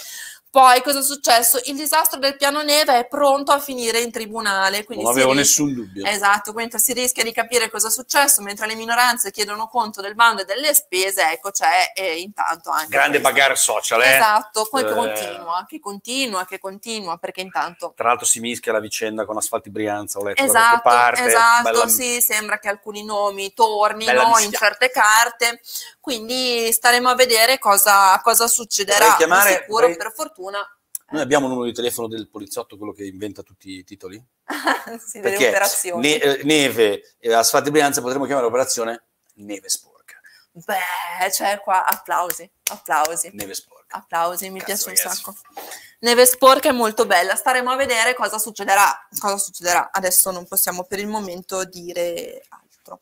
Poi 0.55 0.81
cosa 0.83 0.99
è 0.99 1.03
successo? 1.03 1.59
Il 1.65 1.75
disastro 1.75 2.17
del 2.17 2.37
piano 2.37 2.61
neve 2.61 2.97
è 2.99 3.07
pronto 3.07 3.51
a 3.51 3.59
finire 3.59 3.99
in 3.99 4.09
tribunale. 4.09 4.85
Quindi 4.85 5.03
non 5.03 5.11
avevo 5.11 5.33
rischia- 5.33 5.65
nessun 5.65 5.73
dubbio. 5.73 6.05
Esatto, 6.05 6.53
quindi 6.53 6.79
si 6.79 6.93
rischia 6.93 7.25
di 7.25 7.33
capire 7.33 7.69
cosa 7.69 7.89
è 7.89 7.91
successo, 7.91 8.41
mentre 8.41 8.65
le 8.65 8.75
minoranze 8.75 9.31
chiedono 9.31 9.67
conto 9.67 9.99
del 9.99 10.15
bando 10.15 10.43
e 10.43 10.45
delle 10.45 10.73
spese, 10.73 11.29
ecco 11.29 11.51
c'è 11.51 11.91
eh, 11.93 12.19
intanto 12.21 12.69
anche... 12.69 12.87
Grande 12.87 13.19
questo. 13.19 13.33
bagarre 13.33 13.55
social, 13.57 14.01
eh? 14.01 14.15
Esatto, 14.15 14.65
poi 14.71 14.85
che 14.85 14.91
Eh. 14.91 14.93
continua, 14.93 15.65
che 15.67 15.79
continua, 15.81 16.45
che 16.45 16.57
continua, 16.59 17.17
perché 17.17 17.41
intanto... 17.41 17.91
Tra 17.93 18.07
l'altro 18.07 18.25
si 18.25 18.39
mischia 18.39 18.71
la 18.71 18.79
vicenda 18.79 19.25
con 19.25 19.35
Asfalti 19.35 19.69
Brianza, 19.69 20.19
ho 20.19 20.23
letto 20.23 20.41
Esatto, 20.41 20.79
qualche 20.83 20.99
parte. 21.17 21.25
esatto, 21.25 21.63
bella- 21.69 21.87
sì, 21.89 22.21
sembra 22.21 22.59
che 22.59 22.69
alcuni 22.69 23.03
nomi 23.03 23.53
tornino 23.53 24.37
in 24.39 24.53
certe 24.53 24.89
carte, 24.89 25.59
quindi 25.99 26.71
staremo 26.71 27.09
a 27.09 27.15
vedere 27.15 27.59
cosa, 27.59 28.17
cosa 28.23 28.47
succederà. 28.47 28.99
Vorrei 29.03 29.17
chiamare- 29.17 29.51
sicuro, 29.59 29.81
vorrei- 29.81 29.97
per 29.97 30.13
fortuna, 30.15 30.43
Noi 30.51 31.21
abbiamo 31.21 31.45
un 31.45 31.51
numero 31.51 31.69
di 31.69 31.75
telefono 31.75 32.07
del 32.07 32.29
poliziotto, 32.29 32.77
quello 32.77 32.91
che 32.91 33.05
inventa 33.05 33.43
tutti 33.43 33.69
i 33.71 33.83
titoli? 33.83 34.23
sì, 35.05 35.19
delle 35.19 35.29
Perché 35.31 35.47
operazioni. 35.49 36.01
ne- 36.07 36.15
eh, 36.17 36.43
neve 36.43 37.15
e 37.19 37.33
Asfalti 37.33 37.69
Brianza 37.71 38.01
potremmo 38.01 38.25
chiamare 38.25 38.45
l'operazione 38.47 39.03
Neve 39.35 39.69
Sporca. 39.69 40.19
Beh, 40.51 41.31
cioè 41.31 41.59
qua, 41.59 41.85
applausi, 41.85 42.49
applausi. 42.71 43.29
Neve 43.33 43.53
Sporca. 43.53 43.97
Applausi, 43.97 44.49
mi 44.49 44.59
Cazzo, 44.59 44.85
piace 44.85 44.89
un 44.89 44.95
ragazzi. 44.95 45.21
sacco. 45.23 45.37
Neve 45.99 46.25
sporca 46.25 46.69
è 46.69 46.71
molto 46.71 47.05
bella, 47.05 47.35
staremo 47.35 47.71
a 47.71 47.75
vedere 47.75 48.13
cosa 48.13 48.37
succederà. 48.37 49.07
Cosa 49.19 49.37
succederà? 49.37 49.89
Adesso 49.91 50.31
non 50.31 50.47
possiamo 50.47 50.83
per 50.83 50.99
il 50.99 51.07
momento 51.07 51.63
dire 51.65 52.43
altro. 52.49 53.01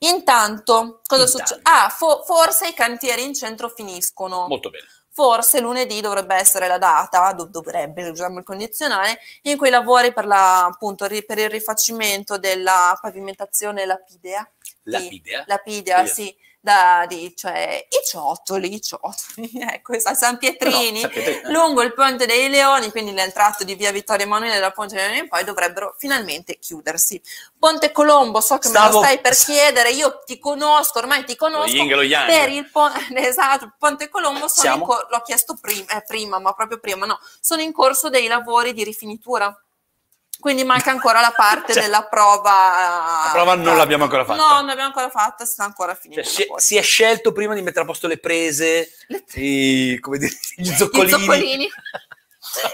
Intanto, 0.00 1.00
cosa 1.06 1.26
succede? 1.26 1.60
Ah, 1.62 1.88
fo- 1.88 2.22
forse 2.24 2.68
i 2.68 2.74
cantieri 2.74 3.24
in 3.24 3.34
centro 3.34 3.68
finiscono. 3.68 4.46
Molto 4.48 4.70
bene. 4.70 4.86
Forse 5.16 5.60
lunedì 5.60 6.00
dovrebbe 6.00 6.34
essere 6.34 6.66
la 6.66 6.76
data, 6.76 7.32
dov- 7.32 7.48
dovrebbe, 7.48 8.08
usiamo 8.08 8.38
il 8.40 8.44
condizionale, 8.44 9.20
in 9.42 9.56
cui 9.56 9.68
i 9.68 9.70
lavori 9.70 10.12
per, 10.12 10.26
la, 10.26 10.64
appunto, 10.64 11.06
per 11.06 11.38
il 11.38 11.48
rifacimento 11.48 12.36
della 12.36 12.98
pavimentazione 13.00 13.86
lapidea. 13.86 14.44
Lapidea? 14.82 15.44
Lapidea, 15.46 15.96
Lapidea. 15.98 16.06
sì, 16.06 16.36
da, 16.64 17.04
di, 17.06 17.34
cioè 17.36 17.86
i 17.90 18.06
ciottoli, 18.06 18.72
i 18.72 18.80
ciottoli, 18.80 19.50
ecco, 19.70 19.92
a 20.02 20.14
San 20.14 20.38
Pietrini, 20.38 21.02
No, 21.02 21.08
sapete, 21.08 21.42
lungo 21.50 21.82
il 21.82 21.92
Ponte 21.92 22.24
dei 22.24 22.48
Leoni, 22.48 22.90
quindi 22.90 23.10
nel 23.12 23.34
tratto 23.34 23.64
di 23.64 23.74
via 23.74 23.92
Vittorio 23.92 24.24
Emanuele 24.24 24.58
da 24.58 24.70
Ponte 24.70 24.94
dei 24.94 25.04
Leoni 25.04 25.18
in 25.20 25.28
poi 25.28 25.44
dovrebbero 25.44 25.94
finalmente 25.98 26.58
chiudersi. 26.58 27.20
Ponte 27.58 27.92
Colombo, 27.92 28.40
so 28.40 28.56
che 28.56 28.68
me 28.68 28.76
Stavo- 28.78 28.98
lo 29.00 29.04
stai 29.04 29.20
per 29.20 29.34
chiedere, 29.34 29.90
io 29.90 30.22
ti 30.24 30.38
conosco, 30.38 30.98
ormai 31.00 31.24
ti 31.26 31.36
Lo 31.38 31.46
conosco. 31.48 31.76
yin 31.76 31.90
e 31.90 31.94
lo 31.94 32.02
yang. 32.02 32.26
Per 32.26 32.48
il 32.48 32.70
po- 32.70 32.90
esatto, 33.14 33.74
Ponte 33.78 34.08
Colombo 34.08 34.48
sono 34.48 34.50
Siamo? 34.50 34.76
in 34.78 34.84
cor- 34.86 35.06
l'ho 35.10 35.20
chiesto 35.20 35.58
prima, 35.60 35.90
eh, 35.92 36.02
prima, 36.06 36.38
ma 36.38 36.54
proprio 36.54 36.78
prima, 36.80 37.04
no, 37.04 37.18
sono 37.42 37.60
in 37.60 37.72
corso 37.72 38.08
dei 38.08 38.26
lavori 38.26 38.72
di 38.72 38.84
rifinitura. 38.84 39.54
Quindi 40.40 40.64
manca 40.64 40.90
ancora 40.90 41.20
la 41.20 41.32
parte 41.34 41.72
Cioè, 41.74 41.82
della 41.82 42.04
prova. 42.04 42.50
la 43.26 43.30
prova 43.32 43.54
non 43.54 43.76
l'abbiamo 43.76 44.04
ancora 44.04 44.24
fatta. 44.24 44.40
No, 44.42 44.54
non 44.56 44.66
l'abbiamo 44.66 44.88
ancora 44.88 45.08
fatta, 45.08 45.44
si 45.44 45.52
sta 45.52 45.64
ancora 45.64 45.94
finendo. 45.94 46.22
Cioè, 46.22 46.44
i 46.44 46.46
si, 46.58 46.66
si 46.66 46.76
è 46.76 46.82
scelto 46.82 47.32
prima 47.32 47.54
di 47.54 47.62
mettere 47.62 47.82
a 47.82 47.86
posto 47.86 48.06
le 48.06 48.18
prese, 48.18 48.90
Le- 49.08 49.24
i, 49.34 49.98
come 50.00 50.18
dire, 50.18 50.32
gli 50.56 50.72
zoccolini. 50.72 51.10
zoccolini. 51.18 51.68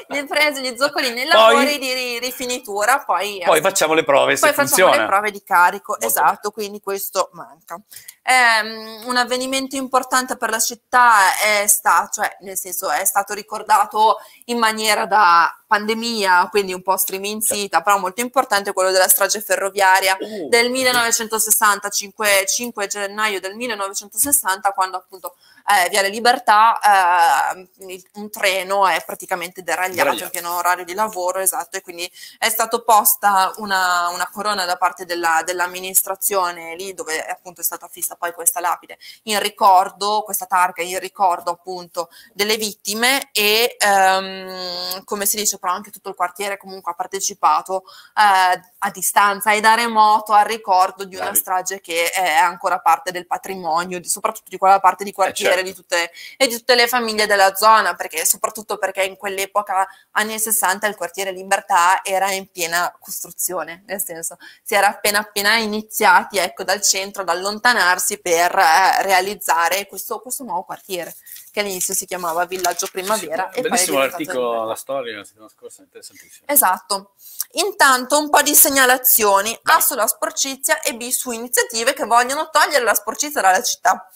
Le 0.08 0.26
prese, 0.26 0.60
gli 0.60 0.76
zoccolini, 0.76 1.22
i 1.22 1.28
Poi- 1.28 1.32
lavori 1.32 1.78
di 1.78 1.92
ri- 1.92 2.18
rifinitura, 2.18 3.02
poi, 3.04 3.42
Poi 3.44 3.60
facciamo 3.60 3.94
le 3.94 4.04
prove 4.04 4.36
poi 4.36 4.52
facciamo 4.52 4.66
funziona. 4.66 4.96
le 4.96 5.06
prove 5.06 5.30
di 5.30 5.42
carico, 5.42 5.92
Molto 5.92 6.06
esatto, 6.06 6.50
quindi 6.50 6.80
questo 6.80 7.30
manca. 7.32 7.80
Ehm, 8.22 9.04
un 9.06 9.16
avvenimento 9.16 9.76
importante 9.76 10.36
per 10.36 10.50
la 10.50 10.58
città 10.58 11.36
è 11.42 11.66
stato, 11.66 12.20
cioè 12.20 12.36
nel 12.40 12.56
senso 12.56 12.90
è 12.90 13.04
stato 13.04 13.32
ricordato 13.34 14.18
in 14.46 14.58
maniera 14.58 15.06
da 15.06 15.52
pandemia, 15.66 16.48
quindi 16.50 16.72
un 16.72 16.82
po' 16.82 16.96
streminzita, 16.96 17.80
però 17.80 17.98
molto 17.98 18.20
importante, 18.20 18.72
quello 18.72 18.90
della 18.90 19.08
strage 19.08 19.40
ferroviaria 19.40 20.16
Uh, 20.20 20.48
del 20.48 20.70
1960, 20.70 21.88
5, 21.88 22.44
5 22.46 22.86
gennaio 22.88 23.40
del 23.40 23.54
1960, 23.54 24.72
quando 24.72 24.96
appunto 24.96 25.34
eh, 25.66 25.88
Viale 25.88 26.08
Libertà 26.08 27.52
eh, 27.54 27.68
un 28.14 28.30
treno 28.30 28.86
è 28.86 29.02
praticamente 29.04 29.62
deragliato 29.62 29.94
Deragliato. 30.10 30.24
in 30.24 30.30
pieno 30.30 30.56
orario 30.56 30.84
di 30.84 30.94
lavoro, 30.94 31.38
esatto, 31.40 31.76
e 31.76 31.80
quindi 31.80 32.10
è 32.38 32.48
stato 32.48 32.82
posta 32.82 33.52
una, 33.56 34.08
una 34.08 34.28
corona 34.32 34.64
da 34.64 34.76
parte 34.76 35.04
della- 35.04 35.42
dell'amministrazione 35.44 36.74
lì 36.76 36.94
dove 36.94 37.24
appunto 37.24 37.60
è 37.60 37.64
stata 37.64 37.88
fissa 37.88 38.16
poi 38.16 38.32
questa 38.32 38.60
lapide 38.60 38.98
in 39.24 39.38
ricordo, 39.40 40.22
questa 40.24 40.46
targa 40.46 40.82
in 40.82 40.98
ricordo 40.98 41.50
appunto 41.52 42.08
delle 42.32 42.56
vittime 42.56 43.28
e 43.32 43.76
ehm, 43.78 45.04
come 45.04 45.26
si 45.26 45.36
dice 45.36 45.58
però 45.58 45.72
anche 45.72 45.90
tutto 45.90 46.08
il 46.08 46.14
quartiere 46.14 46.56
comunque 46.56 46.92
ha 46.92 46.94
partecipato 46.94 47.84
eh, 48.16 48.60
a 48.78 48.90
distanza 48.90 49.52
e 49.52 49.60
da 49.60 49.74
remoto 49.74 50.32
al 50.32 50.46
ricordo 50.46 51.04
di 51.04 51.16
una 51.16 51.34
strage 51.34 51.80
che 51.80 52.10
è 52.10 52.34
ancora 52.36 52.80
parte 52.80 53.10
del 53.12 53.26
patrimonio, 53.26 54.00
di- 54.00 54.08
soprattutto 54.08 54.50
di 54.50 54.58
quella 54.58 54.80
parte 54.80 55.04
di 55.04 55.12
quartiere 55.12 55.49
certo. 55.54 55.68
di 55.68 55.74
tutte, 55.74 56.10
e 56.36 56.46
di 56.46 56.56
tutte 56.56 56.74
le 56.74 56.86
famiglie 56.86 57.26
della 57.26 57.54
zona, 57.54 57.94
perché 57.94 58.24
soprattutto 58.24 58.78
perché 58.78 59.02
in 59.04 59.16
quell'epoca, 59.16 59.86
anni 60.12 60.38
60, 60.38 60.86
il 60.86 60.96
quartiere 60.96 61.32
Libertà 61.32 62.02
era 62.02 62.30
in 62.32 62.48
piena 62.50 62.94
costruzione, 62.98 63.82
nel 63.86 64.02
senso 64.02 64.36
si 64.62 64.74
era 64.74 64.88
appena 64.88 65.20
appena 65.20 65.56
iniziati 65.56 66.38
ecco, 66.38 66.64
dal 66.64 66.82
centro 66.82 67.22
ad 67.22 67.28
allontanarsi 67.28 68.18
per 68.18 68.56
eh, 68.56 69.02
realizzare 69.02 69.86
questo, 69.86 70.20
questo 70.20 70.44
nuovo 70.44 70.64
quartiere 70.64 71.14
che 71.50 71.60
all'inizio 71.60 71.94
si 71.94 72.06
chiamava 72.06 72.44
Villaggio 72.46 72.88
Primavera. 72.90 73.50
e 73.50 73.60
poi 73.60 73.60
è 73.60 73.62
Bellissimo 73.62 73.96
diventato 73.96 74.22
l'articolo, 74.22 74.64
la 74.64 74.74
storia 74.74 75.16
la 75.16 75.24
settimana 75.24 75.50
scorsa, 75.50 75.82
interessantissimo. 75.82 76.46
Esatto. 76.46 77.14
Intanto 77.52 78.18
un 78.18 78.30
po' 78.30 78.42
di 78.42 78.54
segnalazioni 78.54 79.58
A 79.64 79.80
sulla 79.80 80.06
sporcizia 80.06 80.80
e 80.80 80.94
B 80.94 81.08
su 81.08 81.32
iniziative 81.32 81.92
che 81.92 82.04
vogliono 82.04 82.48
togliere 82.50 82.84
la 82.84 82.94
sporcizia 82.94 83.40
dalla 83.40 83.62
città. 83.62 84.08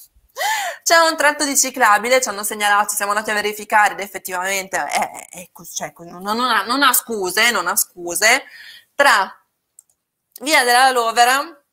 C'è 0.83 0.99
un 0.99 1.17
tratto 1.17 1.45
di 1.45 1.57
ciclabile, 1.57 2.21
ci 2.21 2.29
hanno 2.29 2.43
segnalato, 2.43 2.95
siamo 2.95 3.13
andati 3.13 3.31
a 3.31 3.35
verificare 3.35 3.93
ed 3.95 4.01
effettivamente 4.01 4.77
è, 4.77 5.29
è 5.31 5.49
cioè, 5.73 5.93
non, 5.99 6.23
non 6.23 6.41
ha, 6.41 6.65
non 6.65 6.83
ha 6.83 6.93
scuse, 6.93 7.51
non 7.51 7.67
ha 7.67 7.77
scuse, 7.77 8.45
tra 8.95 9.35
Via 10.41 10.65
della 10.65 10.91
Lovera 10.91 11.65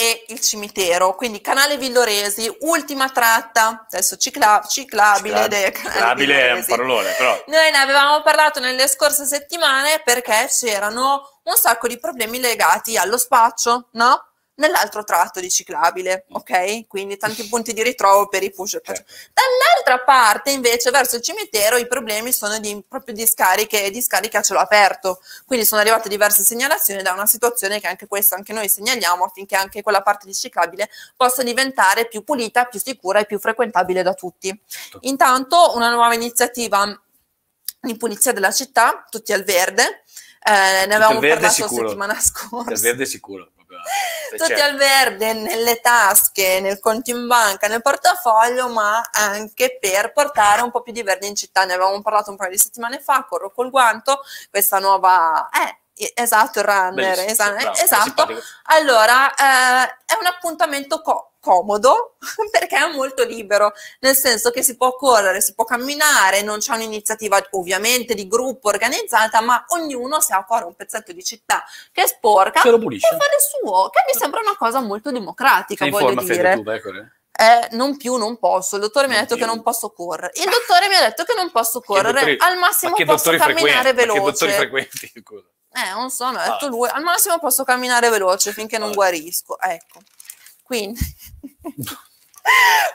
e 0.00 0.24
il 0.28 0.40
cimitero, 0.40 1.14
quindi 1.14 1.42
Canale 1.42 1.76
Villoresi, 1.76 2.50
ultima 2.60 3.10
tratta, 3.10 3.84
adesso 3.90 4.16
cicla- 4.16 4.64
ciclabile, 4.66 5.46
Canale 5.48 5.72
Ciclabile 5.72 6.48
è 6.48 6.52
un 6.52 6.64
parolone, 6.64 7.12
però. 7.12 7.44
Noi 7.48 7.70
ne 7.70 7.76
avevamo 7.76 8.22
parlato 8.22 8.60
nelle 8.60 8.88
scorse 8.88 9.26
settimane 9.26 10.00
perché 10.02 10.48
c'erano 10.48 11.40
un 11.42 11.56
sacco 11.56 11.86
di 11.86 11.98
problemi 11.98 12.40
legati 12.40 12.96
allo 12.96 13.18
spaccio, 13.18 13.88
no? 13.92 14.29
Nell'altro 14.60 15.04
tratto 15.04 15.40
di 15.40 15.48
ciclabile, 15.48 16.26
ok? 16.32 16.86
Quindi 16.86 17.16
tanti 17.16 17.46
punti 17.48 17.72
di 17.72 17.82
ritrovo 17.82 18.28
per 18.28 18.42
i 18.42 18.50
push. 18.52 18.78
certo. 18.82 19.04
Dall'altra 19.32 20.04
parte, 20.04 20.50
invece, 20.50 20.90
verso 20.90 21.16
il 21.16 21.22
cimitero, 21.22 21.78
i 21.78 21.86
problemi 21.86 22.30
sono 22.30 22.58
di, 22.58 22.84
proprio 22.86 23.14
di 23.14 23.26
scariche, 23.26 23.90
di 23.90 24.02
scariche 24.02 24.36
a 24.36 24.42
cielo 24.42 24.60
aperto. 24.60 25.20
Quindi 25.46 25.64
sono 25.64 25.80
arrivate 25.80 26.10
diverse 26.10 26.42
segnalazioni 26.42 27.02
da 27.02 27.12
una 27.12 27.26
situazione 27.26 27.80
che 27.80 27.86
anche 27.86 28.06
questa, 28.06 28.36
anche 28.36 28.52
noi 28.52 28.68
segnaliamo 28.68 29.24
affinché 29.24 29.56
anche 29.56 29.82
quella 29.82 30.02
parte 30.02 30.26
di 30.26 30.34
ciclabile 30.34 30.90
possa 31.16 31.42
diventare 31.42 32.06
più 32.06 32.22
pulita, 32.22 32.66
più 32.66 32.78
sicura 32.78 33.20
e 33.20 33.24
più 33.24 33.38
frequentabile 33.38 34.02
da 34.02 34.12
tutti. 34.12 34.54
Intanto 35.00 35.72
una 35.74 35.90
nuova 35.90 36.12
iniziativa 36.12 37.00
di 37.80 37.96
pulizia 37.96 38.32
della 38.32 38.52
città, 38.52 39.06
tutti 39.08 39.32
al 39.32 39.42
verde. 39.42 40.02
Eh, 40.42 40.86
ne 40.86 40.94
avevamo 40.94 41.20
verde 41.20 41.46
parlato 41.46 41.54
sicuro. 41.54 41.88
settimana 41.88 42.12
il 42.14 42.20
scorsa. 42.22 42.82
verde 42.82 43.02
è 43.02 43.06
sicuro. 43.06 43.50
Tutti 44.36 44.52
c'è. 44.52 44.60
al 44.60 44.76
verde, 44.76 45.32
nelle 45.32 45.80
tasche, 45.80 46.60
nel 46.60 46.78
conto 46.78 47.10
in 47.10 47.26
banca, 47.26 47.66
nel 47.66 47.82
portafoglio, 47.82 48.68
ma 48.68 49.08
anche 49.12 49.78
per 49.80 50.12
portare 50.12 50.62
un 50.62 50.70
po' 50.70 50.82
più 50.82 50.92
di 50.92 51.02
verde 51.02 51.26
in 51.26 51.34
città. 51.34 51.64
Ne 51.64 51.74
avevamo 51.74 52.00
parlato 52.00 52.30
un 52.30 52.36
paio 52.36 52.50
di 52.50 52.58
settimane 52.58 53.00
fa, 53.00 53.24
corro 53.28 53.50
col 53.50 53.70
guanto, 53.70 54.20
questa 54.50 54.78
nuova... 54.78 55.48
Eh, 55.50 56.12
esatto, 56.14 56.60
il 56.60 56.64
runner, 56.64 57.16
Bellissimo, 57.16 57.56
esatto. 57.56 57.74
simpatico. 58.02 58.40
Allora, 58.64 59.34
eh, 59.34 59.96
è 60.06 60.16
un 60.18 60.26
appuntamento 60.26 61.02
co- 61.02 61.29
comodo 61.40 62.16
perché 62.50 62.76
è 62.76 62.92
molto 62.94 63.24
libero, 63.24 63.72
nel 64.00 64.14
senso 64.14 64.50
che 64.50 64.62
si 64.62 64.76
può 64.76 64.94
correre, 64.94 65.40
si 65.40 65.54
può 65.54 65.64
camminare, 65.64 66.42
non 66.42 66.58
c'è 66.58 66.74
un'iniziativa 66.74 67.42
ovviamente 67.52 68.14
di 68.14 68.28
gruppo 68.28 68.68
organizzata, 68.68 69.40
ma 69.40 69.64
ognuno 69.68 70.20
se 70.20 70.34
ha 70.34 70.38
a 70.38 70.44
cuore 70.44 70.64
un 70.66 70.74
pezzetto 70.74 71.12
di 71.12 71.24
città 71.24 71.64
che 71.92 72.02
è 72.02 72.06
sporca 72.06 72.60
può 72.60 72.78
pulisce. 72.78 73.08
fare 73.08 73.36
suo, 73.40 73.88
che 73.90 74.00
mi 74.06 74.18
sembra 74.20 74.40
una 74.40 74.56
cosa 74.56 74.80
molto 74.80 75.10
democratica, 75.10 75.84
Sei 75.84 75.90
voglio 75.92 76.14
dire. 76.22 76.54
tu? 76.62 76.70
Eh, 77.32 77.68
non 77.70 77.96
più, 77.96 78.16
non 78.16 78.38
posso. 78.38 78.74
Il 78.76 78.82
dottore 78.82 79.06
mi 79.06 79.14
ha 79.14 79.16
Non 79.16 79.24
detto 79.24 79.36
che 79.36 79.44
più. 79.44 79.50
non 79.54 79.62
posso 79.62 79.90
correre. 79.92 80.30
Il 80.34 80.44
dottore 80.44 80.88
mi 80.88 80.96
ha 80.96 81.00
detto 81.00 81.24
che 81.24 81.32
non 81.34 81.50
posso 81.50 81.80
correre. 81.80 82.12
dottori- 82.12 82.36
Al 82.38 82.58
massimo 82.58 82.90
ma 82.90 82.96
che 82.98 83.04
posso 83.06 83.30
camminare 83.30 83.54
frequenti? 83.94 84.06
Ma 84.06 84.12
che 84.12 84.20
dottori 84.20 84.50
veloce. 84.50 84.56
frequenti? 84.58 85.12
Eh, 85.72 85.90
non 85.94 86.10
so, 86.10 86.28
mi 86.30 86.36
ha 86.36 86.42
detto 86.50 86.66
Ah. 86.66 86.68
lui. 86.68 86.88
Al 86.90 87.02
massimo 87.02 87.38
posso 87.38 87.64
camminare 87.64 88.10
veloce 88.10 88.52
finché 88.52 88.76
non 88.76 88.90
Ah. 88.90 88.94
guarisco. 88.94 89.58
Ecco. 89.58 90.00
Quindi. 90.70 91.00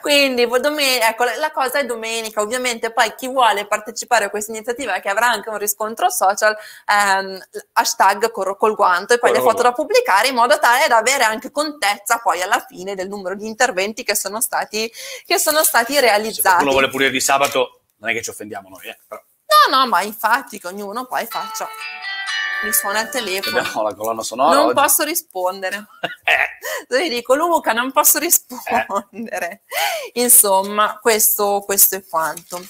Quindi, 0.00 0.46
domen- 0.46 1.02
ecco, 1.02 1.24
la- 1.24 1.50
cosa 1.52 1.78
è 1.78 1.84
domenica, 1.84 2.40
ovviamente 2.40 2.90
poi 2.90 3.14
chi 3.14 3.28
vuole 3.28 3.66
partecipare 3.66 4.24
a 4.24 4.30
questa 4.30 4.50
iniziativa 4.52 4.98
che 5.00 5.08
avrà 5.10 5.28
anche 5.28 5.50
un 5.50 5.58
riscontro 5.58 6.08
social, 6.08 6.56
ehm, 6.86 7.38
hashtag 7.74 8.30
corro 8.30 8.56
col 8.56 8.74
guanto 8.74 9.12
e 9.14 9.18
poi 9.18 9.30
Corro 9.32 9.44
le 9.44 9.50
foto 9.50 9.62
da 9.62 9.72
pubblicare 9.72 10.28
in 10.28 10.34
modo 10.34 10.58
tale 10.58 10.88
da 10.88 10.96
avere 10.96 11.24
anche 11.24 11.50
contezza 11.50 12.18
poi 12.18 12.40
alla 12.40 12.64
fine 12.66 12.94
del 12.94 13.08
numero 13.08 13.34
di 13.34 13.46
interventi 13.46 14.04
che 14.04 14.14
sono 14.16 14.40
stati, 14.40 14.90
che 15.26 15.38
sono 15.38 15.62
stati 15.62 15.92
Se 15.94 16.00
realizzati. 16.00 16.48
qualcuno 16.48 16.72
vuole 16.72 16.88
pulire 16.88 17.10
di 17.10 17.20
sabato, 17.20 17.82
non 17.98 18.08
è 18.10 18.14
che 18.14 18.22
ci 18.22 18.30
offendiamo 18.30 18.68
noi, 18.70 18.86
eh, 18.88 18.98
No, 19.10 19.76
no, 19.78 19.86
ma 19.86 20.00
infatti 20.02 20.58
che 20.58 20.66
ognuno 20.66 21.04
poi 21.04 21.26
faccia. 21.26 21.68
Mi 22.64 22.72
suona 22.72 23.02
il 23.02 23.08
telefono. 23.10 23.58
abbiamo 23.58 23.82
la 23.82 23.94
colonna 23.94 24.22
sonora. 24.22 24.54
Non 24.56 24.66
oggi. 24.66 24.74
posso 24.74 25.04
rispondere. 25.04 25.86
Eh, 26.88 27.08
dico 27.08 27.34
Luca, 27.34 27.72
non 27.72 27.90
posso 27.90 28.18
rispondere. 28.18 29.62
Insomma, 30.14 30.98
questo, 31.00 31.62
questo 31.64 31.96
è 31.96 32.04
quanto. 32.06 32.60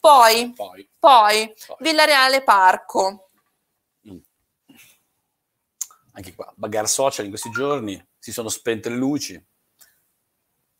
Poi, 0.00 0.52
poi. 0.54 0.88
poi, 0.98 1.54
Poi. 1.66 1.76
Villareale 1.80 2.42
Parco. 2.42 3.30
Mm. 4.08 4.18
Anche 6.12 6.34
qua, 6.34 6.52
bagarre 6.56 6.86
social 6.86 7.24
in 7.24 7.30
questi 7.30 7.50
giorni, 7.50 8.06
si 8.18 8.32
sono 8.32 8.48
spente 8.48 8.90
le 8.90 8.96
luci. 8.96 9.42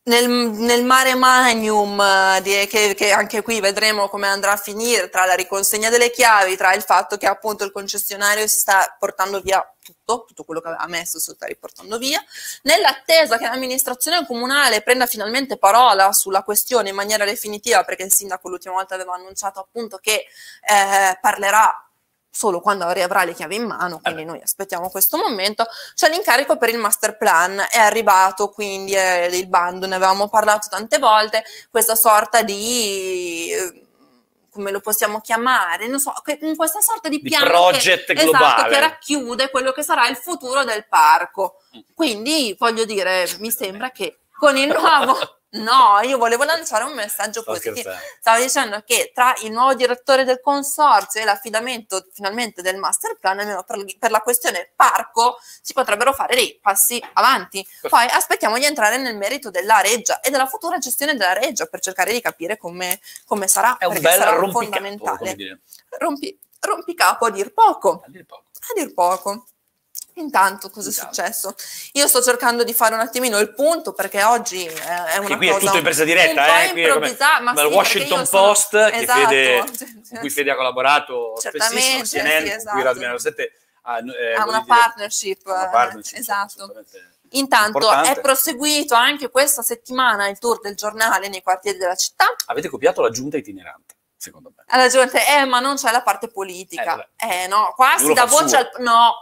Nel, 0.07 0.29
nel 0.29 0.83
mare 0.83 1.15
magnum, 1.15 1.99
eh, 1.99 2.39
di- 2.43 2.67
che, 2.67 2.93
che 2.93 3.11
anche 3.11 3.41
qui 3.41 3.59
vedremo 3.59 4.07
come 4.07 4.27
andrà 4.27 4.51
a 4.51 4.57
finire, 4.57 5.09
tra 5.09 5.25
la 5.25 5.33
riconsegna 5.33 5.89
delle 5.89 6.11
chiavi, 6.11 6.55
tra 6.55 6.75
il 6.75 6.83
fatto 6.83 7.17
che 7.17 7.25
appunto 7.25 7.63
il 7.63 7.71
concessionario 7.71 8.45
si 8.45 8.59
sta 8.59 8.95
portando 8.99 9.41
via 9.41 9.67
tutto, 9.81 10.25
tutto 10.27 10.43
quello 10.43 10.61
che 10.61 10.67
aveva 10.67 10.85
messo 10.87 11.17
si 11.19 11.31
sta 11.31 11.47
riportando 11.47 11.97
via, 11.97 12.23
nell'attesa 12.63 13.37
che 13.37 13.45
l'amministrazione 13.45 14.25
comunale 14.27 14.81
prenda 14.83 15.07
finalmente 15.07 15.57
parola 15.57 16.11
sulla 16.13 16.43
questione 16.43 16.89
in 16.89 16.95
maniera 16.95 17.25
definitiva, 17.25 17.83
perché 17.83 18.03
il 18.03 18.13
sindaco 18.13 18.49
l'ultima 18.49 18.75
volta 18.75 18.93
aveva 18.93 19.15
annunciato 19.15 19.59
appunto 19.59 19.97
che 19.97 20.25
eh, 20.67 21.17
parlerà 21.19 21.84
solo 22.35 22.59
quando 22.59 22.91
riavrà 22.91 23.23
le 23.23 23.33
chiavi 23.33 23.55
in 23.55 23.63
mano, 23.63 24.01
quindi 24.03 24.25
noi 24.25 24.41
aspettiamo 24.43 24.89
questo 24.89 25.15
momento. 25.15 25.65
C'è 25.93 26.09
l'incarico 26.09 26.57
per 26.57 26.67
il 26.67 26.77
master 26.77 27.15
plan, 27.17 27.57
è 27.71 27.77
arrivato 27.77 28.49
quindi 28.49 28.91
eh, 28.93 29.27
il 29.27 29.47
bando, 29.47 29.87
ne 29.87 29.95
avevamo 29.95 30.27
parlato 30.27 30.67
tante 30.69 30.97
volte, 30.99 31.45
questa 31.71 31.95
sorta 31.95 32.41
di... 32.41 33.51
eh, 33.51 33.83
come 34.49 34.71
lo 34.71 34.81
possiamo 34.81 35.21
chiamare? 35.21 35.87
Non 35.87 35.99
so, 35.99 36.13
que- 36.23 36.39
questa 36.55 36.81
sorta 36.81 37.07
di 37.07 37.19
Di 37.21 37.29
piano 37.29 37.45
project 37.45 38.07
che, 38.07 38.13
globale. 38.23 38.45
esatto, 38.45 38.69
che 38.69 38.79
racchiude 38.79 39.49
quello 39.49 39.71
che 39.71 39.83
sarà 39.83 40.07
il 40.07 40.15
futuro 40.17 40.63
del 40.65 40.87
parco. 40.87 41.61
Quindi 41.93 42.55
voglio 42.59 42.83
dire, 42.85 43.27
mi 43.39 43.51
sembra 43.51 43.91
che 43.91 44.19
con 44.37 44.57
il 44.57 44.67
nuovo... 44.67 45.17
No, 45.55 45.99
io 46.03 46.17
volevo 46.17 46.43
lanciare 46.43 46.83
un 46.83 46.93
messaggio 46.93 47.41
Sto 47.41 47.51
positivo. 47.51 47.75
scherzando. 47.75 48.05
Stavo 48.19 48.41
dicendo 48.41 48.83
che 48.85 49.11
tra 49.13 49.33
il 49.43 49.51
nuovo 49.51 49.73
direttore 49.73 50.23
del 50.23 50.39
consorzio 50.41 51.21
e 51.21 51.23
l'affidamento 51.23 52.07
finalmente 52.13 52.61
del 52.61 52.77
master 52.77 53.15
plan, 53.19 53.39
almeno 53.39 53.63
per, 53.63 53.83
per 53.97 54.11
la 54.11 54.21
questione 54.21 54.71
parco, 54.75 55.37
si 55.61 55.73
potrebbero 55.73 56.13
fare 56.13 56.35
dei 56.35 56.59
passi 56.61 57.01
avanti. 57.13 57.65
Poi 57.87 58.05
aspettiamo 58.07 58.57
di 58.57 58.65
entrare 58.65 58.97
nel 58.97 59.15
merito 59.17 59.49
della 59.49 59.79
reggia 59.81 60.19
e 60.19 60.29
della 60.29 60.45
futura 60.47 60.77
gestione 60.77 61.15
della 61.15 61.33
reggia 61.33 61.65
per 61.65 61.79
cercare 61.79 62.11
di 62.11 62.21
capire 62.21 62.57
come, 62.57 62.99
come 63.25 63.47
sarà. 63.47 63.77
È 63.77 63.85
un 63.85 63.99
bel 63.99 64.19
rompicapo, 64.21 64.51
fondamentale. 64.59 65.59
Rompi- 65.97 66.37
rompicapo 66.59 67.25
a 67.25 67.29
dir 67.31 67.53
poco 67.53 68.01
A 68.05 68.09
dire 68.09 68.25
poco. 68.25 68.43
a 68.53 68.73
dir 68.81 68.93
poco. 68.93 69.45
Intanto, 70.17 70.69
cosa 70.69 70.89
Intanto. 70.89 71.11
è 71.11 71.13
successo? 71.13 71.55
Io 71.93 72.07
sto 72.07 72.21
cercando 72.23 72.63
di 72.63 72.73
fare 72.73 72.93
un 72.93 73.01
attimino 73.01 73.37
il 73.39 73.53
punto 73.53 73.91
perché 73.93 74.23
oggi 74.23 74.63
è 74.65 74.73
è 75.15 75.17
una 75.17 75.27
Che 75.27 75.35
qui 75.37 75.47
è 75.49 75.57
tutto 75.59 75.75
in 75.77 75.83
presa 75.83 76.03
diretta, 76.05 76.63
eh, 76.63 76.71
qui 76.71 76.81
è 76.83 76.87
come- 76.89 77.07
improvvisata, 77.07 77.41
ma 77.41 77.51
come 77.53 77.63
il 77.65 77.69
sì, 77.71 77.75
Washington 77.77 78.19
io 78.19 78.25
sono- 78.25 78.43
Post, 78.43 78.69
che 78.91 78.97
Esatto. 78.97 79.19
Fede- 79.27 79.63
Sì, 79.75 80.09
con 80.11 80.19
cui 80.19 80.29
Fede 80.29 80.51
ha 80.51 80.55
collaborato 80.55 81.33
Certamente, 81.39 81.79
spessissimo, 81.81 82.23
CNN, 82.23 82.45
sì, 82.45 82.51
esatto. 82.51 82.75
cui 82.75 82.83
Radio 82.83 83.17
7 83.17 83.51
ha, 83.81 83.97
eh, 83.97 84.33
ha 84.35 84.43
una 84.47 84.59
dire, 84.61 84.65
partnership, 84.65 85.41
una 85.45 85.67
eh, 85.67 85.71
partnership, 85.71 86.17
esatto. 86.17 86.73
Intanto 87.31 87.79
importante. 87.79 88.11
è 88.11 88.21
proseguito 88.21 88.93
anche 88.95 89.29
questa 89.29 89.61
settimana 89.61 90.29
il 90.29 90.37
tour 90.39 90.61
del 90.61 90.75
giornale 90.75 91.27
nei 91.27 91.41
quartieri 91.41 91.77
della 91.77 91.95
città. 91.95 92.33
Avete 92.45 92.69
copiato 92.69 93.01
la 93.01 93.09
giunta 93.09 93.35
itinerante, 93.35 93.94
secondo 94.25 94.51
me. 94.55 94.63
Alla 94.67 94.87
gente, 94.89 95.19
eh, 95.27 95.45
ma 95.45 95.59
non 95.59 95.75
c'è 95.75 95.91
la 95.91 96.01
parte 96.01 96.27
politica. 96.29 97.07
Eh, 97.17 97.43
Eh, 97.43 97.47
no, 97.47 97.73
qua 97.75 97.95
Ognuno 97.95 98.07
si 98.07 98.13
dà 98.13 98.25
voce 98.25 98.47
suo. 98.47 98.57
al 98.57 98.71
no, 98.79 99.13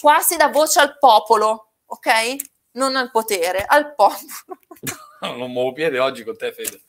qua 0.00 0.20
si 0.20 0.36
dà 0.36 0.48
voce 0.48 0.80
al 0.80 0.98
popolo, 0.98 1.72
ok? 1.86 2.36
Non 2.72 2.96
al 2.96 3.10
potere, 3.10 3.64
al 3.66 3.94
popolo. 3.94 4.26
non 5.36 5.50
muovo 5.50 5.72
piede 5.72 5.98
oggi 5.98 6.24
con 6.24 6.36
te, 6.36 6.52
Fede. 6.52 6.82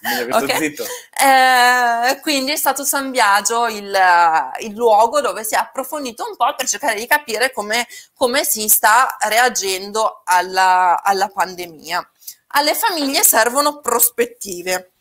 Meglio 0.00 0.24
che 0.26 0.32
sto 0.32 0.44
Ok. 0.44 0.56
zitto. 0.56 0.84
Eh, 1.22 2.20
quindi 2.20 2.52
è 2.52 2.56
stato 2.56 2.84
San 2.84 3.10
Biagio 3.10 3.66
il, 3.68 3.98
il 4.60 4.72
luogo 4.74 5.20
dove 5.20 5.44
si 5.44 5.54
è 5.54 5.58
approfondito 5.58 6.24
un 6.28 6.36
po' 6.36 6.54
per 6.56 6.66
cercare 6.68 6.94
di 6.98 7.06
capire 7.06 7.52
come, 7.52 7.86
come 8.14 8.44
si 8.44 8.68
sta 8.68 9.16
reagendo 9.28 10.22
alla, 10.24 11.02
alla 11.02 11.28
pandemia. 11.28 12.10
Alle 12.48 12.74
famiglie 12.74 13.22
servono 13.22 13.80
prospettive. 13.80 14.92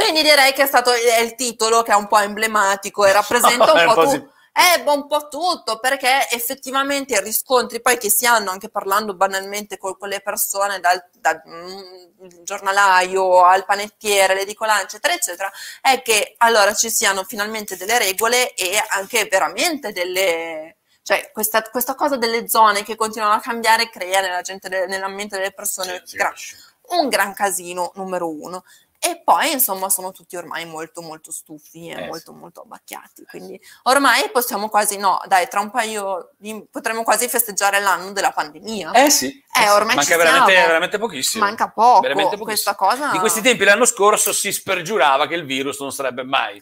Quindi 0.00 0.22
direi 0.22 0.52
che 0.52 0.62
è 0.62 0.66
stato 0.66 0.92
è 0.92 1.18
il 1.18 1.34
titolo 1.34 1.82
che 1.82 1.90
è 1.90 1.96
un 1.96 2.06
po' 2.06 2.18
emblematico 2.18 3.04
e 3.04 3.12
rappresenta 3.12 3.72
un 3.74 3.92
po', 3.92 4.02
tu- 4.02 4.10
sì. 4.10 4.24
è 4.52 4.82
un 4.86 5.06
po' 5.08 5.26
tutto, 5.26 5.80
perché 5.80 6.28
effettivamente 6.30 7.14
i 7.14 7.20
riscontri 7.20 7.80
poi 7.80 7.98
che 7.98 8.08
si 8.08 8.24
hanno 8.24 8.50
anche 8.50 8.68
parlando 8.68 9.14
banalmente 9.14 9.76
con, 9.76 9.98
con 9.98 10.08
le 10.08 10.20
persone, 10.20 10.78
dal, 10.78 11.04
dal 11.18 11.42
mm, 11.46 12.42
giornalaio 12.44 13.44
al 13.44 13.64
panettiere, 13.64 14.34
l'edicolano, 14.34 14.82
eccetera, 14.82 15.14
eccetera, 15.14 15.50
è 15.80 16.00
che 16.02 16.34
allora 16.38 16.72
ci 16.74 16.90
siano 16.90 17.24
finalmente 17.24 17.76
delle 17.76 17.98
regole 17.98 18.54
e 18.54 18.80
anche 18.90 19.26
veramente 19.28 19.92
delle... 19.92 20.76
Cioè, 21.02 21.30
questa, 21.32 21.62
questa 21.62 21.94
cosa 21.94 22.16
delle 22.16 22.48
zone 22.48 22.84
che 22.84 22.94
continuano 22.94 23.32
a 23.32 23.40
cambiare 23.40 23.88
crea 23.88 24.20
nella, 24.20 24.42
gente, 24.42 24.68
nella 24.86 25.08
mente 25.08 25.38
delle 25.38 25.52
persone 25.52 26.02
Sì, 26.04 26.10
si 26.10 26.16
gra- 26.16 26.26
capisce. 26.26 26.56
un 26.90 27.08
gran 27.08 27.32
casino, 27.32 27.92
numero 27.94 28.28
uno. 28.30 28.62
E 29.00 29.22
poi, 29.24 29.52
insomma, 29.52 29.88
sono 29.90 30.10
tutti 30.10 30.36
ormai 30.36 30.64
molto, 30.66 31.02
molto 31.02 31.30
stufi 31.30 31.86
e 31.88 31.92
Eh, 32.02 32.06
molto, 32.06 32.32
molto 32.32 32.62
abbacchiati. 32.62 33.24
Quindi 33.26 33.58
ormai 33.84 34.28
possiamo 34.30 34.68
quasi, 34.68 34.96
no, 34.98 35.20
dai, 35.26 35.48
tra 35.48 35.60
un 35.60 35.70
paio 35.70 36.30
di, 36.36 36.66
potremmo 36.70 37.04
quasi 37.04 37.28
festeggiare 37.28 37.78
l'anno 37.78 38.10
della 38.10 38.32
pandemia. 38.32 38.90
Eh 38.92 39.08
sì, 39.10 39.26
Eh, 39.26 39.62
sì. 39.62 39.68
ormai 39.68 39.94
manca 39.94 40.16
veramente, 40.16 40.52
veramente 40.54 40.98
pochissimo. 40.98 41.44
Manca 41.44 41.68
poco. 41.70 42.00
Veramente 42.00 42.36
Questa 42.38 42.74
pochissimo. 42.74 43.06
cosa. 43.06 43.12
Di 43.12 43.18
questi 43.20 43.40
tempi 43.40 43.64
l'anno 43.64 43.84
scorso 43.84 44.32
si 44.32 44.50
spergiurava 44.52 45.28
che 45.28 45.34
il 45.34 45.44
virus 45.44 45.78
non 45.80 45.92
sarebbe 45.92 46.24
mai, 46.24 46.60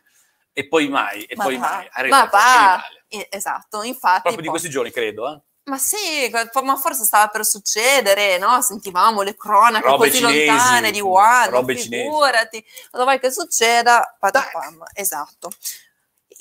e 0.53 0.68
poi 0.68 0.88
mai, 0.88 1.25
e 1.25 1.37
Ma 1.37 1.44
poi 1.44 1.57
va, 1.57 1.68
mai. 1.70 1.88
arriva 1.92 2.16
ma 2.18 2.25
va. 2.27 2.83
Eh, 3.09 3.29
Esatto, 3.31 3.83
infatti. 3.83 4.20
Proprio 4.22 4.37
di 4.42 4.49
poi- 4.49 4.51
questi 4.51 4.68
giorni, 4.68 4.90
credo. 4.90 5.33
Eh? 5.33 5.40
Ma 5.66 5.79
sì, 5.79 6.31
ma 6.62 6.76
forse 6.76 7.05
stava 7.05 7.26
per 7.26 7.44
succedere, 7.44 8.38
no? 8.38 8.62
Sentivamo 8.62 9.22
le 9.22 9.35
cronache 9.35 9.85
Robe 9.85 10.07
così 10.09 10.18
cinesi, 10.18 10.46
lontane 10.46 10.90
di 10.92 11.00
Wuhan, 11.00 11.50
robe 11.50 11.76
cinesi. 11.76 12.05
figurati, 12.05 12.64
cosa 12.88 13.02
vuoi 13.02 13.18
che 13.18 13.33
succeda? 13.33 14.16
Patapam, 14.16 14.85
esatto. 14.94 15.50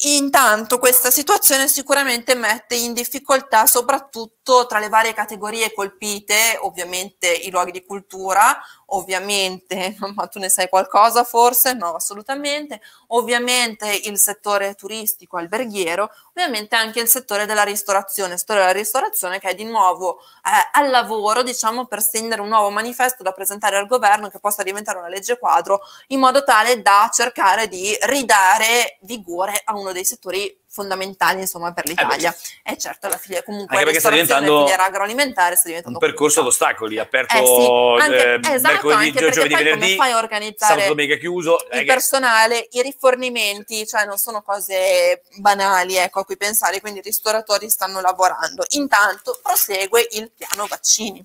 Intanto 0.03 0.77
questa 0.77 1.09
situazione 1.09 1.69
sicuramente 1.69 2.35
mette 2.35 2.75
in 2.75 2.93
difficoltà 2.93 3.65
soprattutto 3.65 4.67
tra 4.67 4.77
le 4.77 4.89
varie 4.89 5.13
categorie 5.13 5.73
colpite, 5.73 6.59
ovviamente 6.61 7.31
i 7.31 7.49
luoghi 7.49 7.71
di 7.71 7.85
cultura, 7.85 8.61
ovviamente, 8.87 9.95
ma 10.15 10.27
tu 10.27 10.39
ne 10.39 10.49
sai 10.49 10.69
qualcosa 10.69 11.23
forse? 11.23 11.73
No, 11.73 11.95
assolutamente, 11.95 12.81
ovviamente 13.07 13.87
il 14.05 14.17
settore 14.17 14.75
turistico, 14.75 15.37
alberghiero, 15.37 16.09
ovviamente 16.29 16.75
anche 16.75 16.99
il 16.99 17.07
settore 17.07 17.45
della 17.45 17.63
ristorazione, 17.63 18.33
il 18.33 18.39
settore 18.39 18.59
della 18.59 18.71
ristorazione 18.71 19.39
che 19.39 19.49
è 19.49 19.55
di 19.55 19.63
nuovo 19.63 20.19
eh, 20.19 20.69
al 20.73 20.89
lavoro, 20.89 21.43
diciamo, 21.43 21.85
per 21.85 22.01
stendere 22.01 22.41
un 22.41 22.49
nuovo 22.49 22.69
manifesto 22.69 23.23
da 23.23 23.31
presentare 23.31 23.77
al 23.77 23.87
governo 23.87 24.29
che 24.29 24.39
possa 24.39 24.63
diventare 24.63 24.97
una 24.99 25.07
legge 25.09 25.37
quadro 25.37 25.81
in 26.07 26.19
modo 26.19 26.43
tale 26.43 26.81
da 26.81 27.09
cercare 27.11 27.67
di 27.67 27.95
ridare 28.01 28.97
vigore 29.01 29.61
a 29.63 29.75
uno 29.77 29.91
dei 29.91 30.05
settori 30.05 30.63
fondamentali 30.75 31.39
insomma 31.39 31.71
per 31.71 31.85
l'Italia. 31.87 32.35
E 32.61 32.77
certo 32.77 33.07
la 33.07 33.17
filiera 33.17 33.43
comunque 33.45 33.73
Anche 33.75 33.85
perché 33.85 33.99
sta 34.01 34.09
diventando 34.09 34.59
filiera 34.59 34.83
agroalimentare 34.85 35.55
sta 35.55 35.69
diventando 35.69 35.99
Un 35.99 36.05
percorso 36.05 36.41
ad 36.41 36.47
ostacoli, 36.47 36.99
aperto 36.99 37.35
Eh 37.35 37.45
sì, 37.45 38.03
anche, 38.03 38.49
eh, 38.49 38.53
esatto, 38.53 38.73
mercoledì, 38.73 39.07
anche 39.07 39.19
perché 39.19 39.31
giovedì, 39.31 39.53
venerdì, 39.55 39.95
fai 39.95 40.11
a 40.11 40.15
sabato, 40.15 40.17
organizzare 40.17 40.87
domenica 40.87 41.15
chiuso. 41.15 41.57
il 41.71 41.79
eh, 41.79 41.79
che- 41.79 41.85
personale, 41.85 42.67
i 42.71 42.81
rifornimenti, 42.81 43.87
cioè 43.87 44.05
non 44.05 44.17
sono 44.17 44.41
cose 44.41 45.21
banali, 45.37 45.95
ecco, 45.95 46.19
a 46.19 46.25
cui 46.25 46.35
pensare, 46.35 46.81
quindi 46.81 46.99
i 46.99 47.03
ristoratori 47.03 47.69
stanno 47.69 48.01
lavorando. 48.01 48.65
Intanto 48.71 49.39
prosegue 49.41 50.07
il 50.11 50.29
piano 50.35 50.65
vaccini. 50.67 51.23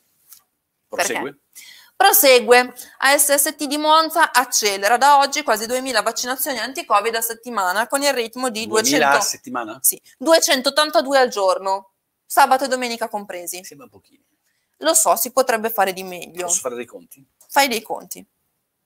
prosegue. 0.89 1.39
Prosegue. 2.01 2.73
ASST 2.97 3.65
di 3.65 3.77
Monza 3.77 4.33
accelera 4.33 4.97
da 4.97 5.19
oggi 5.19 5.43
quasi 5.43 5.67
2000 5.67 6.01
vaccinazioni 6.01 6.59
anti-Covid 6.59 7.15
a 7.15 7.21
settimana 7.21 7.87
con 7.89 8.03
il 8.03 8.15
ritmo 8.15 8.49
di 8.49 8.67
2000 8.67 9.07
a 9.07 9.11
200, 9.11 9.21
settimana? 9.21 9.79
sì, 9.83 10.01
282 10.17 11.19
al 11.19 11.29
giorno, 11.29 11.91
sabato 12.25 12.65
e 12.65 12.69
domenica 12.69 13.11
compresi. 13.11 13.63
Sembra 13.63 13.87
pochino. 13.87 14.23
Lo 14.79 14.95
so, 14.95 15.15
si 15.17 15.31
potrebbe 15.31 15.69
fare 15.69 15.93
di 15.93 16.03
meglio. 16.03 16.47
Posso 16.47 16.61
fare 16.61 16.75
dei 16.75 16.87
conti? 16.87 17.23
Fai 17.47 17.69
dei 17.69 17.83
conti. 17.83 18.27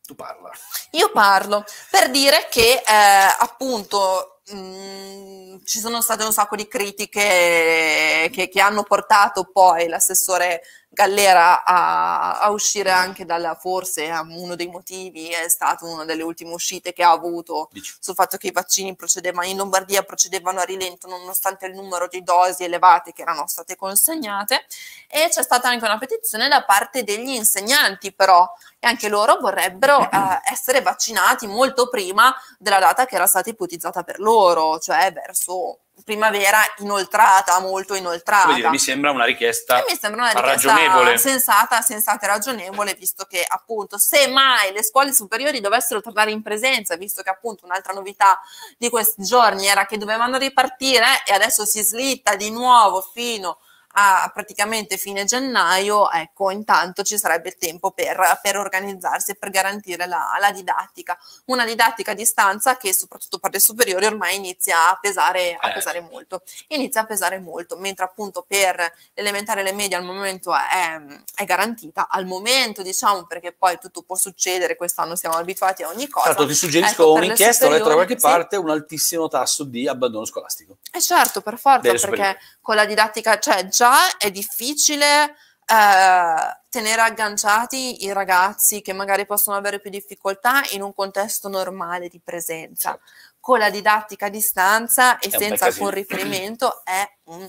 Tu 0.05 0.17
parla. 0.17 0.51
Io 0.91 1.13
parlo 1.13 1.65
per 1.91 2.11
dire 2.11 2.49
che 2.51 2.83
eh, 2.85 3.37
appunto 3.39 4.41
mh, 4.51 5.63
ci 5.65 5.79
sono 5.79 6.01
state 6.01 6.25
un 6.25 6.33
sacco 6.33 6.57
di 6.57 6.67
critiche 6.67 8.29
che, 8.33 8.49
che 8.51 8.61
hanno 8.61 8.83
portato 8.83 9.45
poi 9.53 9.89
l'assessore 9.89 10.63
Gallera 10.95 11.65
a, 11.65 12.41
a 12.41 12.51
uscire 12.51 12.91
anche 12.91 13.27
dalla, 13.27 13.55
forse 13.55 14.09
uno 14.29 14.55
dei 14.55 14.69
motivi 14.69 15.29
è 15.29 15.49
stato 15.49 15.87
una 15.87 16.05
delle 16.05 16.23
ultime 16.23 16.55
uscite 16.55 16.93
che 16.93 17.03
ha 17.03 17.11
avuto 17.11 17.69
Dici. 17.73 17.95
sul 18.01 18.15
fatto 18.15 18.39
che 18.39 18.47
i 18.47 18.53
vaccini 18.53 18.97
procedevano 18.97 19.47
in 19.47 19.57
Lombardia 19.59 20.03
procedevano 20.05 20.61
a 20.61 20.65
rilento 20.65 21.09
nonostante 21.09 21.67
il 21.67 21.75
numero 21.75 22.07
di 22.07 22.23
dosi 22.23 22.65
elevate 22.65 23.13
che 23.13 23.23
erano 23.23 23.47
state 23.47 23.77
consegnate 23.77 24.65
e 25.09 25.29
c'è 25.29 25.43
stata 25.43 25.69
anche 25.69 25.85
una 25.85 25.99
petizione 25.99 26.49
da 26.49 26.65
parte 26.65 27.05
degli 27.05 27.31
insegnanti 27.31 28.13
però 28.13 28.51
e 28.79 28.87
anche 28.87 29.09
loro 29.09 29.39
vorrebbero 29.41 29.99
eh, 30.11 30.41
essere 30.51 30.81
vaccinati 30.81 31.47
molto 31.47 31.89
prima 31.89 32.35
della 32.59 32.79
data 32.79 33.05
che 33.05 33.17
era 33.17 33.27
stata 33.27 33.51
ipotizzata 33.51 34.03
per 34.03 34.21
loro, 34.21 34.79
cioè 34.79 35.13
verso 35.13 35.81
primavera 36.03 36.59
inoltrata, 36.79 37.61
molto 37.61 37.95
inoltrata. 37.95 38.53
Dire, 38.53 38.69
mi 38.71 38.79
sembra 38.79 39.11
una 39.11 39.25
richiesta 39.25 39.79
E 39.79 39.85
mi 39.89 39.99
sembra 39.99 40.23
una 40.23 40.33
richiesta 40.33 40.71
ragionevole. 40.75 41.19
sensata, 41.19 41.81
sensata 41.81 42.25
e 42.25 42.29
ragionevole, 42.29 42.95
visto 42.95 43.25
che 43.25 43.45
appunto 43.47 43.97
se 43.97 44.27
mai 44.29 44.73
le 44.73 44.83
scuole 44.83 45.13
superiori 45.13 45.61
dovessero 45.61 46.01
tornare 46.01 46.31
in 46.31 46.43
presenza, 46.43 46.97
visto 46.97 47.23
che 47.23 47.31
appunto 47.31 47.65
un'altra 47.65 47.93
novità 47.93 48.41
di 48.77 48.91
questi 48.91 49.23
giorni 49.23 49.67
era 49.67 49.87
che 49.87 49.97
dovevano 49.97 50.37
ripartire 50.37 51.23
e 51.25 51.33
adesso 51.33 51.65
si 51.65 51.81
slitta 51.83 52.35
di 52.37 52.51
nuovo 52.51 53.01
fino 53.01 53.59
a 53.97 54.31
praticamente 54.35 54.97
fine 54.97 55.25
gennaio, 55.25 56.11
ecco, 56.11 56.51
intanto 56.51 57.03
ci 57.03 57.17
sarebbe 57.17 57.51
il 57.51 57.57
tempo 57.57 57.93
per, 57.93 58.41
per 58.43 58.57
organizzarsi 58.57 59.33
e 59.33 59.35
per 59.37 59.51
garantire 59.51 60.07
la, 60.07 60.37
la 60.41 60.51
didattica. 60.51 61.17
Una 61.47 61.65
didattica 61.65 62.11
a 62.11 62.15
distanza 62.15 62.77
che 62.77 62.93
soprattutto 62.93 63.39
per 63.39 63.53
le 63.53 63.61
superiori 63.61 64.07
ormai 64.07 64.35
inizia 64.37 64.91
a 64.91 64.99
pesare, 65.01 65.57
a 65.61 65.71
Eh. 65.71 65.73
pesare 65.75 66.01
molto. 66.01 66.43
Inizia 66.69 67.03
a 67.03 67.07
pesare 67.07 67.39
molto, 67.39 67.77
mentre 67.77 68.05
appunto 68.05 68.45
per 68.47 68.93
l'elementare 69.15 69.61
e 69.61 69.63
le 69.63 69.73
medie 69.73 69.97
al 69.97 70.05
momento 70.05 70.53
è, 70.53 71.01
è 71.37 71.45
garantita. 71.45 72.09
Al 72.09 72.27
momento, 72.27 72.83
diciamo, 72.83 73.27
perché 73.27 73.53
poi 73.53 73.79
tutto 73.79 74.03
può 74.03 74.17
succedere, 74.17 74.75
quest'anno 74.75 75.15
siamo 75.15 75.37
abituati 75.37 75.85
a 75.85 75.89
ogni 75.89 76.09
cosa. 76.09 76.27
L'altro 76.29 76.47
ti 76.47 76.55
suggerisco 76.55 77.03
Ecco, 77.03 77.13
un'inchiesta, 77.13 77.67
ho 77.67 77.71
letto 77.71 77.89
da 77.89 77.95
qualche 77.95 78.19
sì. 78.19 78.27
parte, 78.27 78.57
un 78.57 78.71
altissimo 78.71 79.29
tasso 79.29 79.63
di 79.63 79.87
abbandono 79.87 80.25
scolastico. 80.25 80.79
Eh 80.91 81.01
certo, 81.01 81.43
per 81.43 81.59
forza, 81.59 81.93
perché 81.93 82.39
con 82.61 82.75
la 82.75 82.87
didattica, 82.87 83.39
cioè 83.39 83.69
già 83.69 83.83
è 84.19 84.31
difficile 84.31 85.35
eh, 85.67 86.61
tenere 86.69 87.01
agganciati 87.01 88.05
i 88.05 88.13
ragazzi 88.13 88.83
che 88.83 88.93
magari 88.93 89.27
possono 89.27 89.57
avere 89.57 89.81
più 89.81 89.91
difficoltà 89.91 90.63
in 90.73 90.83
un 90.83 90.95
contesto 90.95 91.49
normale 91.49 92.09
di 92.09 92.21
presenza. 92.21 92.91
Certo. 92.91 93.05
Con 93.41 93.59
la 93.59 93.71
didattica 93.71 94.27
a 94.27 94.31
distanza 94.31 95.19
e 95.19 95.29
È 95.29 95.39
senza 95.39 95.67
alcun 95.67 95.91
riferimento 95.91 96.85
è 96.85 97.07
un 97.25 97.49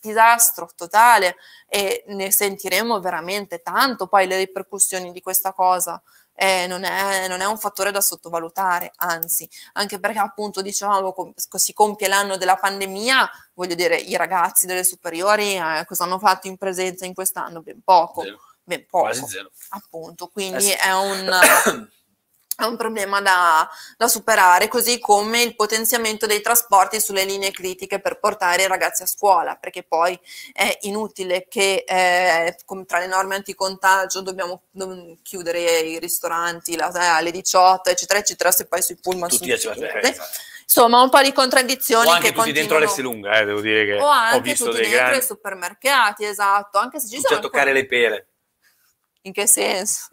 disastro 0.00 0.68
totale 0.74 1.36
e 1.68 2.04
ne 2.08 2.32
sentiremo 2.32 3.00
veramente 3.00 3.62
tanto 3.62 4.08
poi 4.08 4.26
le 4.26 4.36
ripercussioni 4.36 5.12
di 5.12 5.20
questa 5.20 5.52
cosa 5.52 6.02
eh, 6.34 6.66
non, 6.66 6.84
è, 6.84 7.28
non, 7.28 7.40
è, 7.40 7.44
un 7.44 7.58
fattore 7.58 7.90
da 7.90 8.00
sottovalutare, 8.00 8.92
anzi, 8.96 9.48
anche 9.74 10.00
perché 10.00 10.18
appunto 10.18 10.62
diciamo 10.62 11.14
si 11.54 11.72
compie 11.72 12.08
l'anno 12.08 12.36
della 12.36 12.56
pandemia, 12.56 13.30
voglio 13.54 13.74
dire, 13.74 13.96
i 13.96 14.16
ragazzi 14.16 14.66
delle 14.66 14.84
superiori 14.84 15.54
eh, 15.56 15.84
cosa 15.86 16.04
hanno 16.04 16.18
fatto 16.18 16.48
in 16.48 16.56
presenza 16.56 17.04
in 17.04 17.14
quest'anno? 17.14 17.62
Ben 17.62 17.80
poco. 17.84 18.22
Zero. 18.22 18.40
Ben 18.64 18.86
poco. 18.86 19.04
Quasi 19.04 19.26
zero. 19.26 19.50
Appunto, 19.70 20.28
quindi 20.28 20.56
Eh 20.56 20.60
sì. 20.60 20.88
è 20.88 20.92
un... 20.92 21.90
è 22.64 22.68
un 22.68 22.76
problema 22.76 23.20
da, 23.20 23.68
da, 23.96 24.08
superare, 24.08 24.68
così 24.68 24.98
come 24.98 25.42
il 25.42 25.54
potenziamento 25.54 26.26
dei 26.26 26.40
trasporti 26.40 27.00
sulle 27.00 27.24
linee 27.24 27.50
critiche 27.50 28.00
per 28.00 28.18
portare 28.18 28.62
i 28.62 28.68
ragazzi 28.68 29.02
a 29.02 29.06
scuola, 29.06 29.56
perché 29.56 29.82
poi 29.82 30.18
è 30.52 30.78
inutile 30.82 31.46
che 31.48 31.84
eh, 31.86 32.56
tra 32.86 32.98
le 32.98 33.06
norme 33.06 33.36
anticontagio 33.36 34.20
dobbiamo, 34.20 34.62
chiudere 35.22 35.80
i 35.80 35.98
ristoranti 35.98 36.76
la, 36.76 36.90
eh, 36.92 37.06
alle 37.06 37.30
18, 37.30 37.90
eccetera, 37.90 38.18
eccetera, 38.18 38.50
se 38.50 38.66
poi 38.66 38.82
sui 38.82 38.96
pullman 39.00 39.28
Tutti 39.28 39.56
sono 39.58 39.74
eh, 39.74 40.00
chiuse. 40.00 40.16
Insomma, 40.62 41.02
un 41.02 41.10
po' 41.10 41.20
di 41.20 41.32
contraddizioni 41.32 42.08
o 42.08 42.12
anche 42.12 42.28
che 42.28 42.34
tutti 42.34 42.52
dentro 42.52 42.78
l'Esselunga, 42.78 43.38
eh, 43.38 43.44
devo 43.44 43.60
dire 43.60 43.84
che 43.84 44.00
o 44.00 44.06
anche 44.06 44.36
ho 44.36 44.40
visto 44.40 44.64
tutti 44.66 44.76
dei 44.76 44.88
dentro 44.88 45.06
grandi 45.06 45.18
i 45.18 45.26
supermercati, 45.26 46.24
esatto, 46.24 46.78
anche 46.78 46.98
se 46.98 47.08
ci 47.08 47.16
tutti 47.16 47.26
sono 47.28 47.40
a 47.40 47.42
toccare 47.42 47.72
le 47.72 47.86
pere. 47.86 48.28
In 49.22 49.32
che 49.32 49.46
senso? 49.46 50.08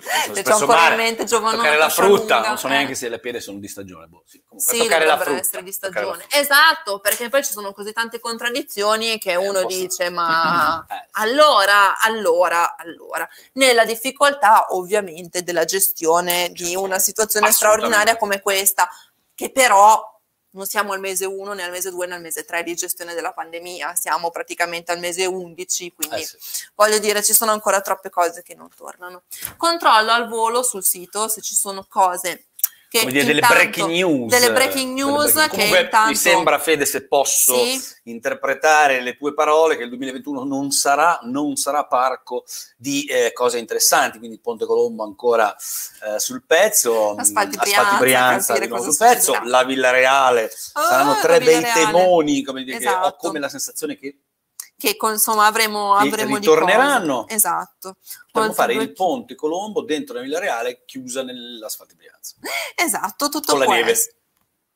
Scusa, 0.00 0.10
mi 0.16 0.20
sono 0.22 0.36
espresso 0.38 0.60
ancora 0.60 0.78
male. 0.80 0.94
in 0.94 1.00
mente 1.00 1.24
toccare 1.24 1.76
la 1.76 1.88
frutta, 1.88 2.24
Scialunga, 2.24 2.48
non 2.48 2.58
so 2.58 2.66
eh. 2.66 2.70
neanche 2.70 2.94
se 2.94 3.08
le 3.08 3.18
pere 3.20 3.40
sono 3.40 3.58
di 3.58 3.68
stagione. 3.68 4.06
Boh, 4.06 4.22
sì. 4.26 4.42
Comunque, 4.46 4.74
Sì, 4.74 4.82
toccare 4.82 5.04
la 5.06 5.18
frutta. 5.18 5.40
essere 5.40 5.62
di 5.62 5.72
stagione. 5.72 6.24
Esatto, 6.30 6.98
perché 7.00 7.28
poi 7.28 7.44
ci 7.44 7.52
sono 7.52 7.72
così 7.72 7.92
tante 7.92 8.18
contraddizioni 8.20 9.18
che 9.18 9.32
Eh, 9.32 9.36
uno 9.36 9.62
posso- 9.62 9.66
dice, 9.78 10.10
ma 10.10 10.84
Eh, 10.90 10.94
sì. 10.94 11.08
allora, 11.22 11.98
allora, 12.00 12.76
allora, 12.76 13.28
nella 13.54 13.84
difficoltà 13.84 14.66
ovviamente 14.70 15.42
della 15.42 15.64
gestione 15.64 16.50
di 16.52 16.74
una 16.74 16.98
situazione 16.98 17.52
straordinaria 17.52 18.16
come 18.16 18.40
questa, 18.40 18.88
che 19.34 19.50
però 19.50 20.12
non 20.54 20.66
siamo 20.66 20.92
al 20.92 21.00
mese 21.00 21.24
1 21.26 21.52
né 21.52 21.62
al 21.62 21.70
mese 21.70 21.90
2 21.90 22.06
né 22.06 22.14
al 22.14 22.20
mese 22.20 22.44
3 22.44 22.62
di 22.62 22.74
gestione 22.74 23.14
della 23.14 23.32
pandemia, 23.32 23.94
siamo 23.94 24.30
praticamente 24.30 24.92
al 24.92 24.98
mese 24.98 25.26
11, 25.26 25.92
quindi 25.92 26.20
Eh, 26.22 26.24
sì. 26.24 26.36
voglio 26.74 26.98
dire, 26.98 27.22
ci 27.22 27.34
sono 27.34 27.52
ancora 27.52 27.80
troppe 27.80 28.10
cose 28.10 28.42
che 28.42 28.54
non 28.54 28.68
tornano. 28.74 29.22
Controllo 29.56 30.12
al 30.12 30.28
volo 30.28 30.62
sul 30.62 30.84
sito 30.84 31.28
se 31.28 31.40
ci 31.40 31.54
sono 31.54 31.86
cose 31.88 32.46
che 32.94 33.00
Come 33.00 33.10
dire, 33.12 33.24
delle 33.24 33.40
intanto- 33.40 33.56
breaking 33.56 33.90
news. 33.90 34.30
delle 34.30 34.52
breaking 34.52 34.94
Delle 34.94 35.10
news 35.10 35.32
breaking- 35.32 35.50
che 35.50 35.56
Comunque, 35.56 35.80
intanto 35.80 36.08
mi 36.10 36.14
sembra, 36.16 36.58
Fede, 36.60 36.86
se 36.86 37.06
posso 37.08 37.56
Sì. 37.56 37.80
interpretare 38.04 39.00
le 39.00 39.16
tue 39.16 39.34
parole, 39.34 39.76
che 39.76 39.82
il 39.82 39.88
2021 39.88 40.44
non 40.44 40.70
sarà, 40.70 41.18
non 41.22 41.56
sarà 41.56 41.86
parco 41.86 42.44
di 42.76 43.04
eh, 43.06 43.32
cose 43.32 43.58
interessanti, 43.58 44.18
quindi 44.18 44.38
Ponte 44.38 44.64
Colombo 44.64 45.02
ancora 45.02 45.52
eh, 45.56 46.20
sul 46.20 46.44
pezzo, 46.46 47.16
Asfalti 47.16 47.56
mh, 47.56 47.60
Brianza, 47.62 47.98
Brianza 47.98 48.58
di 48.58 48.68
nuovo 48.68 48.84
sul 48.84 48.96
pezzo, 48.96 49.36
la 49.42 49.64
Villareale, 49.64 50.48
saranno 50.54 51.12
Ah, 51.12 51.20
tre 51.20 51.38
bei 51.40 51.56
Villareale. 51.56 51.84
temoni, 51.90 52.42
come 52.44 52.62
dire, 52.62 52.78
che 52.78 52.86
ho 52.86 52.90
Esatto. 52.90 53.16
come 53.16 53.40
la 53.40 53.48
sensazione 53.48 53.96
che 53.98 54.18
che 54.76 54.96
insomma 55.00 55.46
avremo, 55.46 55.94
avremo 55.94 56.38
di 56.38 56.46
ritorneranno. 56.46 57.26
Esatto. 57.28 57.96
potremmo 58.30 58.54
fare 58.54 58.74
il 58.74 58.92
Ponte 58.92 59.34
Colombo 59.34 59.82
dentro 59.82 60.14
la 60.16 60.20
Villareale 60.22 60.82
chiusa 60.84 61.22
nell'asfalto 61.22 61.94
Brianza. 61.94 62.34
Esatto, 62.74 63.28
tutto 63.28 63.52
Con 63.52 63.60
la 63.60 63.66
questo. 63.66 64.12
neve. 64.12 64.22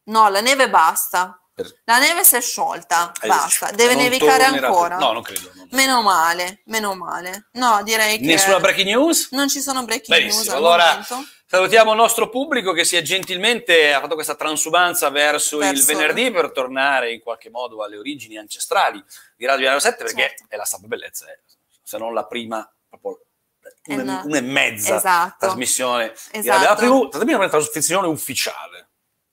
No, 0.04 0.28
la 0.28 0.40
neve 0.40 0.70
basta. 0.70 1.40
La 1.87 1.98
neve 1.98 2.24
si 2.24 2.37
è 2.37 2.40
sciolta, 2.40 3.11
Eh, 3.20 3.26
basta. 3.26 3.72
Deve 3.72 3.94
non 3.94 4.04
nevicare 4.04 4.44
ancora. 4.44 4.96
No, 4.96 5.11
non 5.12 5.22
credo. 5.22 5.50
no. 5.54 5.66
Meno 5.72 6.02
male, 6.02 6.62
meno 6.66 6.94
male. 6.94 7.48
No, 7.54 7.82
direi 7.82 8.16
che 8.18 8.24
Nessuna 8.26 8.61
breaking 8.61 8.87
news? 8.87 9.32
non 9.32 9.48
ci 9.48 9.61
sono 9.61 9.84
breaking 9.84 10.16
Benissimo, 10.16 10.42
news 10.42 10.48
al 10.52 10.56
allora- 10.58 10.87
momento. 10.90 11.16
Salutiamo 11.50 11.92
il 11.92 11.96
nostro 11.96 12.28
pubblico 12.28 12.72
che 12.72 12.84
si 12.84 12.94
è 12.94 13.00
gentilmente 13.02 13.92
ha 13.92 14.00
fatto 14.00 14.12
questa 14.14 14.34
transumanza 14.34 15.08
verso, 15.08 15.56
il 15.56 15.62
Verso- 15.64 15.87
venerdì 15.87 16.30
per 16.30 16.52
tornare 16.52 17.11
in 17.11 17.20
qualche 17.22 17.48
modo 17.50 17.82
alle 17.82 17.96
origini 17.96 18.37
ancestrali 18.37 19.02
di 19.38 19.46
Radio 19.46 19.62
Piano 19.66 19.79
7 19.79 20.05
perché 20.05 20.20
Certo. 20.20 20.44
è 20.48 20.57
la 20.57 20.64
stampa 20.64 20.88
bellezza, 20.88 21.31
eh, 21.31 21.38
se 21.83 21.96
non 21.96 22.12
la 22.12 22.27
prima, 22.27 22.68
proprio 22.88 23.24
una, 23.87 24.03
una- 24.03 24.22
una 24.24 24.37
e 24.38 24.40
mezza 24.40 24.96
Esatto. 24.96 25.37
trasmissione 25.46 26.09
di 26.33 26.38
Esatto. 26.38 26.59
Radio 26.64 26.77
Piano 26.77 27.09
TV, 27.09 27.14
la 27.18 27.24
prima 27.24 27.48
trasmissione 27.48 28.07
ufficiale 28.09 28.88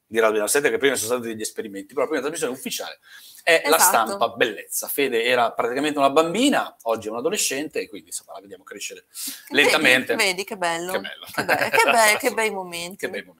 di 0.06 0.20
Radio 0.20 0.34
Piano 0.36 0.48
7 0.48 0.70
che 0.70 0.78
prima 0.78 0.96
sono 0.96 1.15
stati 1.15 1.28
degli 1.34 1.41
esperimenti, 1.41 1.88
però 1.94 2.02
la 2.02 2.06
prima 2.08 2.22
trasmissione 2.22 2.54
ufficiale 2.54 3.00
è 3.44 3.62
la 3.68 3.78
Esatto. 3.78 4.06
stampa 4.08 4.30
bellezza. 4.30 4.88
Fede 4.88 5.24
era 5.24 5.52
praticamente 5.52 5.98
una 5.98 6.10
bambina, 6.12 6.76
oggi 6.84 7.08
è 7.08 7.12
un 7.12 7.18
adolescente 7.18 7.80
e 7.82 7.89
quindi 7.89 8.08
insomma 8.10 8.34
la 8.34 8.41
vediamo 8.41 8.63
crescere 8.63 9.06
lentamente. 9.50 10.15
Vedi, 10.15 10.30
vedi 10.30 10.44
che 10.44 10.58
bello. 10.58 10.91
Che 10.94 11.00
bello. 11.00 11.26
Che, 11.32 11.44
be- 11.44 11.56
che 11.56 11.91
be- 11.91 12.18
che 12.20 12.32
bei 12.32 12.50
momenti. 12.52 12.96
Che 12.98 13.10
bei 13.10 13.22
momenti. 13.22 13.34